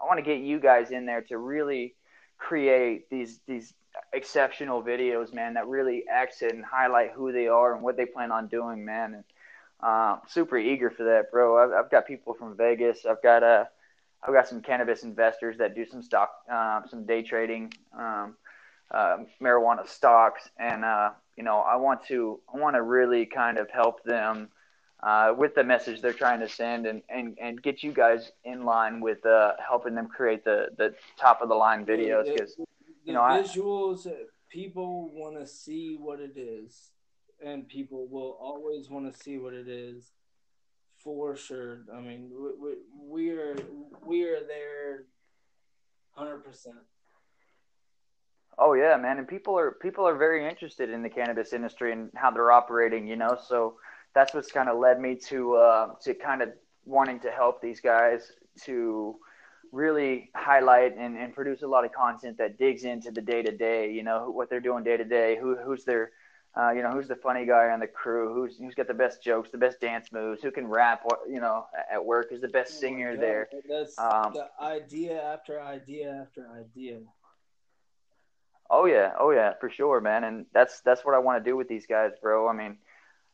[0.00, 1.94] I want to get you guys in there to really
[2.38, 3.74] create these these
[4.12, 8.32] exceptional videos, man, that really exit and highlight who they are and what they plan
[8.32, 9.14] on doing, man.
[9.14, 9.24] And
[9.82, 11.58] uh, super eager for that, bro.
[11.58, 13.04] I've, I've got people from Vegas.
[13.06, 13.64] I've got uh,
[14.22, 18.36] I've got some cannabis investors that do some stock, uh, some day trading, um,
[18.90, 23.58] uh, marijuana stocks, and uh, you know, I want to I want to really kind
[23.58, 24.48] of help them
[25.02, 28.64] uh, with the message they're trying to send and, and, and get you guys in
[28.64, 32.56] line with uh, helping them create the, the top of the line videos because
[33.04, 34.12] you know visuals I,
[34.50, 36.90] people want to see what it is.
[37.42, 40.12] And people will always want to see what it is
[40.98, 41.78] for sure.
[41.94, 42.74] I mean we,
[43.08, 43.56] we are
[44.04, 45.04] we are there
[46.18, 46.42] 100%
[48.58, 49.16] oh yeah man.
[49.16, 53.06] And people are people are very interested in the cannabis industry and how they're operating
[53.06, 53.38] you know?
[53.48, 53.76] So
[54.14, 56.50] that's what's kind of led me to uh, to kind of
[56.84, 58.32] wanting to help these guys
[58.64, 59.16] to
[59.72, 63.56] really highlight and, and produce a lot of content that digs into the day to
[63.56, 63.92] day.
[63.92, 65.38] You know what they're doing day to day.
[65.40, 66.10] Who who's their
[66.58, 68.34] uh, you know who's the funny guy on the crew?
[68.34, 70.42] Who's who's got the best jokes, the best dance moves?
[70.42, 71.02] Who can rap?
[71.04, 72.30] What you know at work?
[72.30, 73.48] Who's the best oh singer there?
[73.68, 76.98] That's um, the idea after idea after idea.
[78.68, 80.24] Oh yeah, oh yeah, for sure, man.
[80.24, 82.48] And that's that's what I want to do with these guys, bro.
[82.48, 82.78] I mean,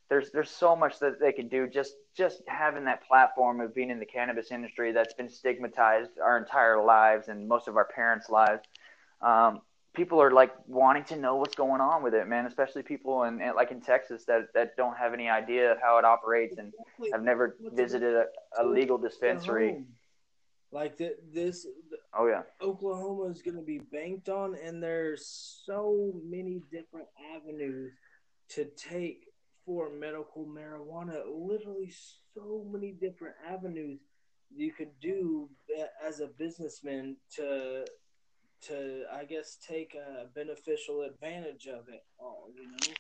[0.09, 3.90] there's there's so much that they can do just just having that platform of being
[3.90, 8.29] in the cannabis industry that's been stigmatized our entire lives and most of our parents'
[8.31, 8.62] lives.
[9.21, 9.61] Um,
[9.95, 12.47] people are like wanting to know what's going on with it, man.
[12.47, 15.99] Especially people in, in, like in Texas that that don't have any idea of how
[15.99, 16.73] it operates and
[17.12, 18.27] have never visited a,
[18.61, 19.85] a legal dispensary.
[20.71, 21.67] Like the, this.
[22.17, 22.42] Oh yeah.
[22.61, 25.27] Oklahoma is going to be banked on, and there's
[25.65, 27.92] so many different avenues
[28.50, 29.25] to take
[29.67, 31.23] for medical marijuana.
[31.29, 31.92] Literally,
[32.35, 34.00] so many different avenues
[34.54, 37.85] you could do uh, as a businessman to
[38.62, 42.48] to I guess take a beneficial advantage of it all.
[42.54, 42.94] You know.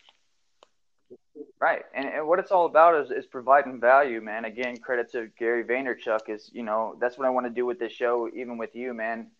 [1.60, 4.44] Right, and, and what it's all about is, is providing value, man.
[4.44, 7.78] Again, credit to Gary Vaynerchuk is, you know, that's what I want to do with
[7.78, 9.30] this show, even with you, man.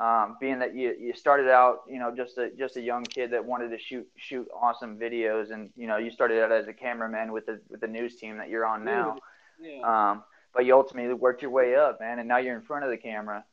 [0.00, 3.32] Um, being that you, you started out, you know, just a just a young kid
[3.32, 6.72] that wanted to shoot shoot awesome videos, and you know, you started out as a
[6.72, 9.18] cameraman with the with the news team that you're on now.
[9.60, 9.82] Yeah.
[10.10, 10.24] Um,
[10.54, 12.96] but you ultimately worked your way up, man, and now you're in front of the
[12.96, 13.44] camera,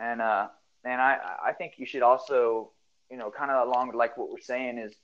[0.00, 0.46] and uh,
[0.84, 2.70] and I I think you should also,
[3.10, 4.94] you know, kind of along like what we're saying is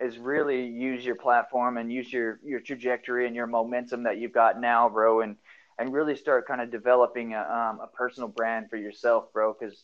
[0.00, 4.32] is really use your platform and use your your trajectory and your momentum that you've
[4.32, 5.34] got now, bro, and
[5.80, 9.82] and really start kind of developing a, um, a personal brand for yourself, bro, because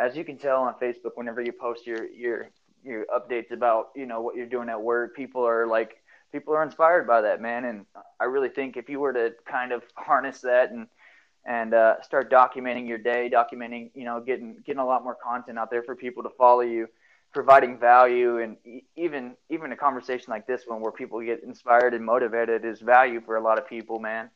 [0.00, 2.48] as you can tell on Facebook, whenever you post your your
[2.82, 6.62] your updates about you know what you're doing at work, people are like people are
[6.62, 7.64] inspired by that, man.
[7.64, 7.86] And
[8.18, 10.86] I really think if you were to kind of harness that and
[11.44, 15.58] and uh, start documenting your day, documenting you know getting getting a lot more content
[15.58, 16.88] out there for people to follow you,
[17.32, 18.56] providing value, and
[18.96, 23.20] even even a conversation like this one where people get inspired and motivated is value
[23.20, 24.30] for a lot of people, man.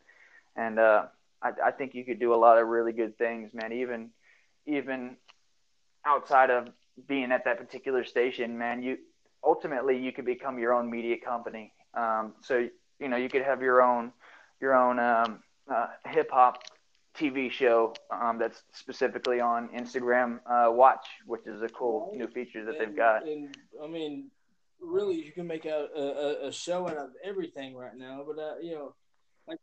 [0.56, 1.06] And uh,
[1.42, 3.72] I, I think you could do a lot of really good things, man.
[3.72, 4.10] Even
[4.66, 5.16] even
[6.06, 6.68] outside of
[7.08, 8.98] being at that particular station, man, you
[9.42, 11.72] ultimately you could become your own media company.
[11.94, 14.12] Um, so you know you could have your own
[14.60, 15.40] your own um,
[15.72, 16.62] uh, hip hop
[17.16, 22.64] TV show um, that's specifically on Instagram uh, Watch, which is a cool new feature
[22.64, 23.22] that and, they've got.
[23.22, 24.30] And, I mean,
[24.80, 28.24] really, you can make a, a, a show out of everything right now.
[28.26, 28.94] But uh, you know,
[29.46, 29.58] like,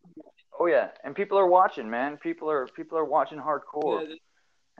[0.60, 2.18] oh yeah, and people are watching, man.
[2.18, 4.08] People are people are watching hardcore.
[4.08, 4.16] Yeah,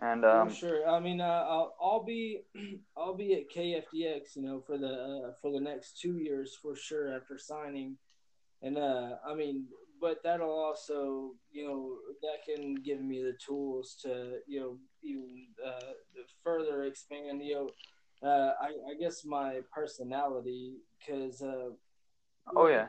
[0.02, 2.42] and um, sure, I mean, uh, I'll, I'll be
[2.98, 6.76] I'll be at KFDX, you know, for the uh, for the next two years for
[6.76, 7.98] sure after signing,
[8.62, 9.66] and uh, I mean,
[10.00, 15.46] but that'll also, you know, that can give me the tools to, you know, even
[15.66, 15.94] uh,
[16.44, 21.42] further expand, you know, uh, I, I guess my personality, because.
[21.42, 21.70] Uh,
[22.56, 22.88] oh yeah.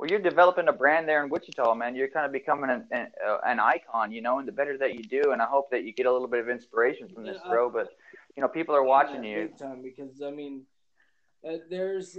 [0.00, 1.94] Well, you're developing a brand there in Wichita, man.
[1.94, 4.94] You're kind of becoming an, an, uh, an, icon, you know, and the better that
[4.94, 7.36] you do, and I hope that you get a little bit of inspiration from this,
[7.46, 7.68] bro.
[7.68, 7.88] But
[8.34, 9.48] you know, people are watching you.
[9.48, 10.62] Big time because I mean,
[11.46, 12.16] uh, there's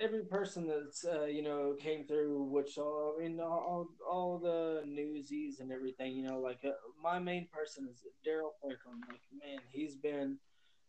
[0.00, 3.16] every person that's uh, you know came through Wichita.
[3.18, 6.16] I mean, all all the newsies and everything.
[6.16, 6.70] You know, like uh,
[7.02, 9.02] my main person is Daryl Franklin.
[9.10, 10.38] Like, man, he's been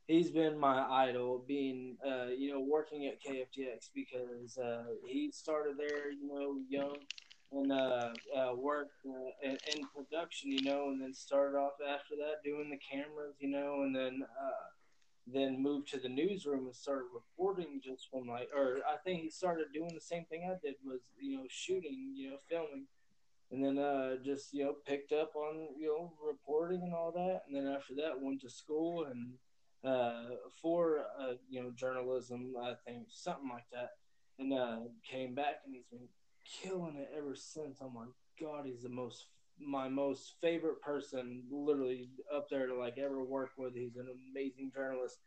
[0.07, 5.77] he's been my idol being uh, you know working at KFDX because uh, he started
[5.77, 6.97] there you know young
[7.51, 12.43] and uh, uh worked uh, in, production you know and then started off after that
[12.43, 14.65] doing the cameras you know and then uh,
[15.27, 19.29] then moved to the newsroom and started reporting just from like or I think he
[19.29, 22.85] started doing the same thing I did was you know shooting you know filming.
[23.51, 27.43] And then uh, just you know picked up on you know reporting and all that.
[27.47, 29.33] And then after that went to school and
[29.85, 30.23] uh,
[30.61, 33.91] for uh, you know journalism, I think something like that,
[34.39, 34.79] and uh,
[35.09, 36.07] came back and he's been
[36.45, 37.77] killing it ever since.
[37.81, 38.05] Oh my
[38.39, 39.27] god, he's the most
[39.59, 43.75] my most favorite person, literally up there to like ever work with.
[43.75, 45.17] He's an amazing journalist.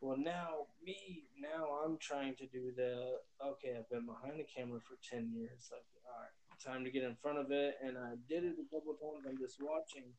[0.00, 3.76] Well, now me, now I'm trying to do the okay.
[3.78, 5.70] I've been behind the camera for ten years.
[5.70, 8.74] Like, all right, time to get in front of it, and I did it a
[8.74, 9.26] couple times.
[9.28, 10.12] I'm just watching,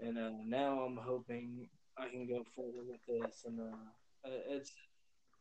[0.00, 1.68] and uh, now I'm hoping
[1.98, 4.72] I can go further with this, and uh, it's.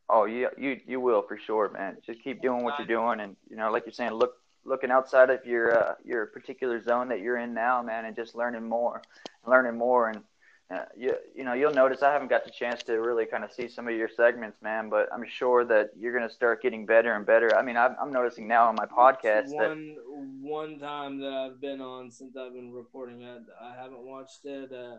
[0.09, 1.97] Oh, you you you will for sure, man.
[2.05, 4.33] Just keep doing what you're doing, and you know, like you're saying, look
[4.65, 8.35] looking outside of your uh, your particular zone that you're in now, man, and just
[8.35, 9.01] learning more,
[9.47, 10.21] learning more, and
[10.73, 13.51] uh, you you know you'll notice I haven't got the chance to really kind of
[13.51, 17.13] see some of your segments, man, but I'm sure that you're gonna start getting better
[17.13, 17.55] and better.
[17.55, 19.97] I mean, I'm, I'm noticing now on my podcast one that
[20.41, 24.71] one time that I've been on since I've been reporting, I, I haven't watched it.
[24.71, 24.97] Uh,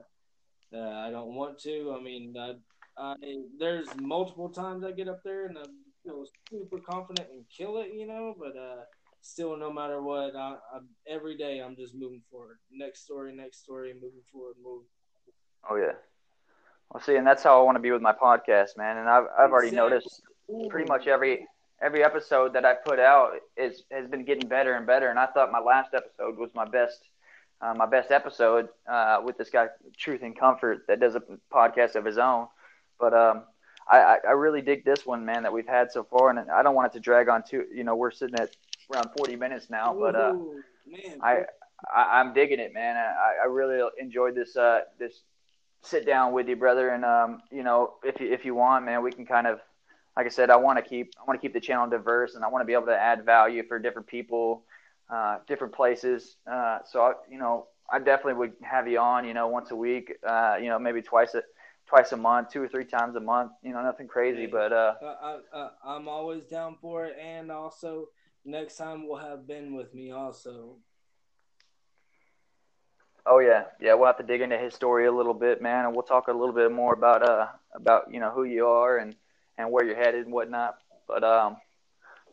[0.75, 1.97] uh, I don't want to.
[1.99, 2.55] I mean, I,
[2.97, 3.15] I,
[3.59, 5.65] there's multiple times I get up there and I
[6.05, 8.35] feel super confident and kill it, you know.
[8.39, 8.83] But uh,
[9.21, 12.59] still, no matter what, I, I, every day I'm just moving forward.
[12.71, 14.83] Next story, next story, moving forward, move.
[15.69, 15.93] Oh yeah.
[16.91, 18.99] Well, see, and that's how I want to be with my podcast, man.
[18.99, 19.91] And I've I've already exactly.
[19.91, 20.23] noticed
[20.69, 21.47] pretty much every
[21.81, 25.09] every episode that I put out is has been getting better and better.
[25.09, 26.99] And I thought my last episode was my best
[27.63, 31.95] uh, my best episode uh, with this guy, Truth and Comfort, that does a podcast
[31.95, 32.49] of his own.
[32.99, 33.45] But um,
[33.89, 36.75] I, I really dig this one, man, that we've had so far, and I don't
[36.75, 37.65] want it to drag on too.
[37.73, 38.55] You know, we're sitting at
[38.93, 40.35] around 40 minutes now, but uh,
[40.87, 41.43] man, I,
[41.95, 42.97] I am digging it, man.
[42.97, 45.23] I, I really enjoyed this uh, this
[45.83, 49.03] sit down with you, brother, and um, you know, if you if you want, man,
[49.03, 49.61] we can kind of
[50.17, 52.45] like I said, I want to keep I want to keep the channel diverse, and
[52.45, 54.65] I want to be able to add value for different people
[55.11, 56.37] uh, different places.
[56.51, 59.27] Uh, so I, you know, I definitely would have you on.
[59.27, 60.13] You know, once a week.
[60.27, 61.43] Uh, you know, maybe twice a
[61.87, 63.53] twice a month, two or three times a month.
[63.63, 65.39] You know, nothing crazy, but uh, I,
[65.85, 67.17] I, am always down for it.
[67.21, 68.09] And also,
[68.45, 70.77] next time we'll have Ben with me also.
[73.25, 73.95] Oh yeah, yeah.
[73.95, 76.33] We'll have to dig into his story a little bit, man, and we'll talk a
[76.33, 79.15] little bit more about uh about you know who you are and
[79.59, 80.79] and where you're headed and whatnot.
[81.07, 81.57] But um,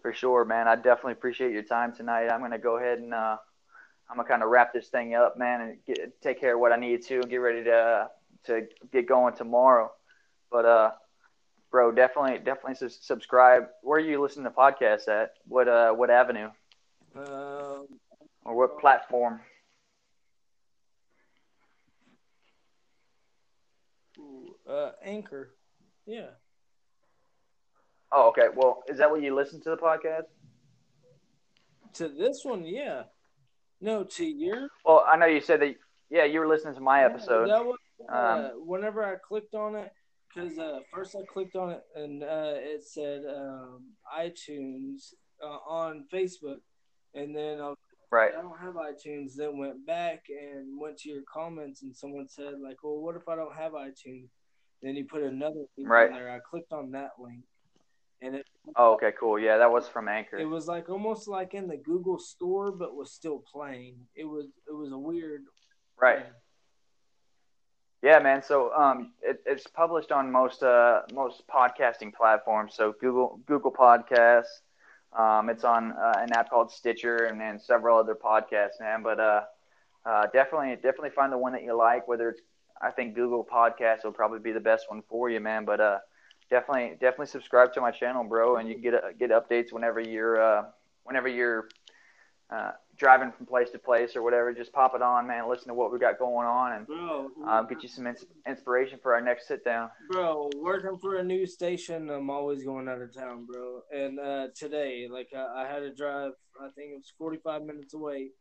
[0.01, 2.29] for sure, man, I definitely appreciate your time tonight.
[2.29, 3.37] I'm gonna go ahead and uh,
[4.09, 6.71] I'm gonna kind of wrap this thing up, man, and get, take care of what
[6.71, 8.07] I need to and get ready to uh,
[8.45, 9.91] to get going tomorrow.
[10.51, 10.91] But uh,
[11.71, 13.67] bro, definitely definitely su- subscribe.
[13.81, 15.31] Where are you listening to podcasts at?
[15.47, 16.49] What uh what avenue?
[17.15, 17.87] Um,
[18.45, 19.41] or what platform?
[24.69, 25.55] uh, Anchor.
[26.05, 26.27] Yeah.
[28.11, 28.47] Oh, okay.
[28.55, 30.23] Well, is that what you listen to the podcast?
[31.93, 33.03] To this one, yeah.
[33.81, 34.69] No, to your.
[34.85, 35.75] Well, I know you said that.
[36.09, 37.49] Yeah, you were listening to my episode.
[37.49, 37.77] That was,
[38.11, 39.91] uh, Um, whenever I clicked on it,
[40.27, 43.83] because uh, first I clicked on it and uh, it said um,
[44.17, 46.57] iTunes uh, on Facebook,
[47.13, 47.77] and then I, was,
[48.11, 48.31] Right.
[48.35, 49.35] I don't have iTunes.
[49.35, 53.27] Then went back and went to your comments, and someone said like, "Well, what if
[53.29, 54.29] I don't have iTunes?"
[54.81, 56.09] Then you put another link Right.
[56.11, 56.31] there.
[56.31, 57.43] I clicked on that link,
[58.21, 58.45] and it
[58.75, 59.39] Oh, okay, cool.
[59.39, 60.37] Yeah, that was from Anchor.
[60.37, 63.95] it was like almost like in the Google store, but was still playing.
[64.15, 65.41] It was it was a weird.
[65.99, 66.25] Right.
[68.01, 68.41] Yeah, man.
[68.43, 72.73] So um, it, it's published on most uh, most podcasting platforms.
[72.75, 74.61] So Google Google Podcasts.
[75.17, 79.01] Um, it's on uh, an app called Stitcher, and then several other podcasts, man.
[79.01, 79.41] But uh,
[80.05, 82.07] uh, definitely definitely find the one that you like.
[82.07, 82.41] Whether it's
[82.81, 85.65] I think Google Podcasts will probably be the best one for you, man.
[85.65, 85.97] But uh,
[86.49, 89.99] definitely definitely subscribe to my channel, bro, and you can get uh, get updates whenever
[89.99, 90.65] you're uh,
[91.03, 91.69] whenever you're
[92.49, 94.53] uh, driving from place to place or whatever.
[94.53, 95.47] Just pop it on, man.
[95.49, 98.99] Listen to what we got going on, and Bro, um, get you some ins- inspiration
[99.01, 99.89] for our next sit down.
[100.09, 103.81] bro, working for a news station, I'm always going out of town, bro.
[103.91, 106.31] And uh, today, like, I, I had to drive.
[106.61, 108.31] I think it was 45 minutes away,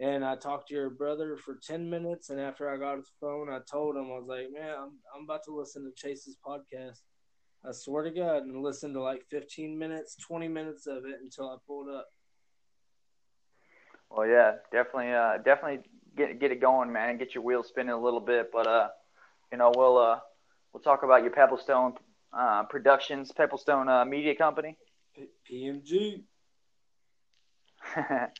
[0.00, 2.30] and I talked to your brother for 10 minutes.
[2.30, 5.24] And after I got his phone, I told him, I was like, man, I'm I'm
[5.24, 7.00] about to listen to Chase's podcast.
[7.64, 11.50] I swear to God, and listen to like 15 minutes, 20 minutes of it until
[11.50, 12.06] I pulled up.
[14.10, 15.80] Well, yeah, definitely, uh, definitely
[16.16, 18.50] get get it going, man, get your wheels spinning a little bit.
[18.52, 18.88] But uh,
[19.52, 20.18] you know, we'll uh,
[20.72, 21.94] we'll talk about your Pebblestone
[22.32, 24.76] uh, Productions, Pebblestone uh, Media Company.
[25.14, 26.22] P- PMG.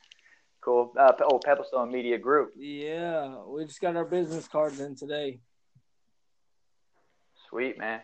[0.61, 0.93] cool.
[0.99, 2.53] Uh, oh, Pebblestone Media Group.
[2.57, 5.41] Yeah, we just got our business cards in today.
[7.49, 8.01] Sweet, man.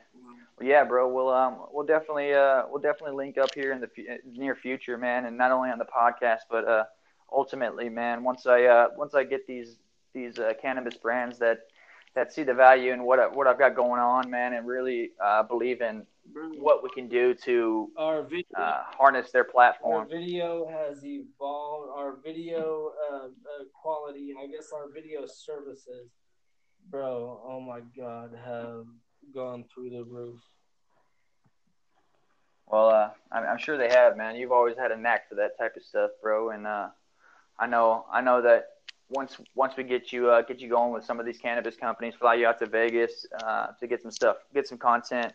[0.58, 1.12] Well, yeah, bro.
[1.12, 4.96] We'll um, we'll definitely uh, we'll definitely link up here in the fu- near future,
[4.96, 6.84] man, and not only on the podcast, but uh,
[7.32, 8.22] ultimately, man.
[8.24, 9.76] Once I uh, once I get these
[10.14, 11.58] these uh, cannabis brands that
[12.14, 15.10] that see the value in what I, what I've got going on, man, and really
[15.22, 16.06] uh, believe in
[16.58, 20.02] what we can do to Our video, uh, harness their platform.
[20.02, 21.90] our video has evolved.
[21.94, 26.10] Our video uh, uh, quality, I guess, our video services,
[26.88, 27.40] bro.
[27.46, 28.86] Oh my God, have
[29.32, 30.40] gone through the roof.
[32.66, 34.36] Well, uh, I'm, I'm sure they have, man.
[34.36, 36.88] You've always had a knack for that type of stuff, bro, and uh,
[37.58, 38.66] I know I know that
[39.08, 42.14] once once we get you uh, get you going with some of these cannabis companies,
[42.14, 45.32] fly you out to Vegas uh, to get some stuff, get some content,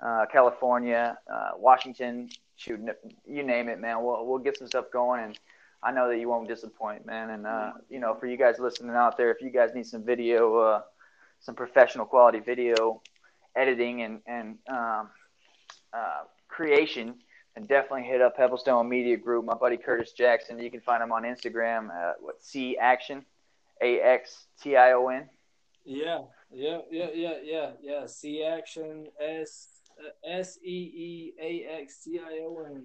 [0.00, 2.80] uh, California, uh, Washington, shoot,
[3.26, 4.02] you name it, man.
[4.02, 5.38] We'll we'll get some stuff going, and
[5.82, 7.30] I know that you won't disappoint, man.
[7.30, 10.82] And you know, for you guys listening out there, if you guys need some video,
[11.40, 13.00] some professional quality video
[13.56, 15.10] editing and and um,
[15.92, 17.14] uh, creation,
[17.56, 19.44] and definitely hit up Pebblestone Media Group.
[19.44, 20.58] My buddy Curtis Jackson.
[20.58, 21.88] You can find him on Instagram.
[21.90, 23.24] Uh, what C Axtion,
[23.80, 25.28] A X T I O N.
[25.84, 26.22] Yeah,
[26.52, 28.06] yeah, yeah, yeah, yeah, yeah.
[28.06, 29.68] C Axtion S
[30.24, 32.84] S E E A X T I O N.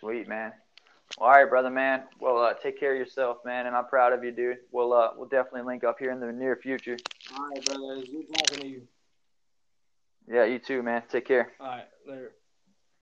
[0.00, 0.52] Sweet man.
[1.20, 2.04] All right, brother, man.
[2.20, 4.58] Well, uh, take care of yourself, man, and I'm proud of you, dude.
[4.70, 6.96] We'll uh, we'll definitely link up here in the near future.
[7.36, 8.08] All right, brothers.
[8.08, 8.82] Good talking to you.
[10.28, 11.02] Yeah, you too, man.
[11.10, 11.52] Take care.
[11.58, 12.32] All right, later.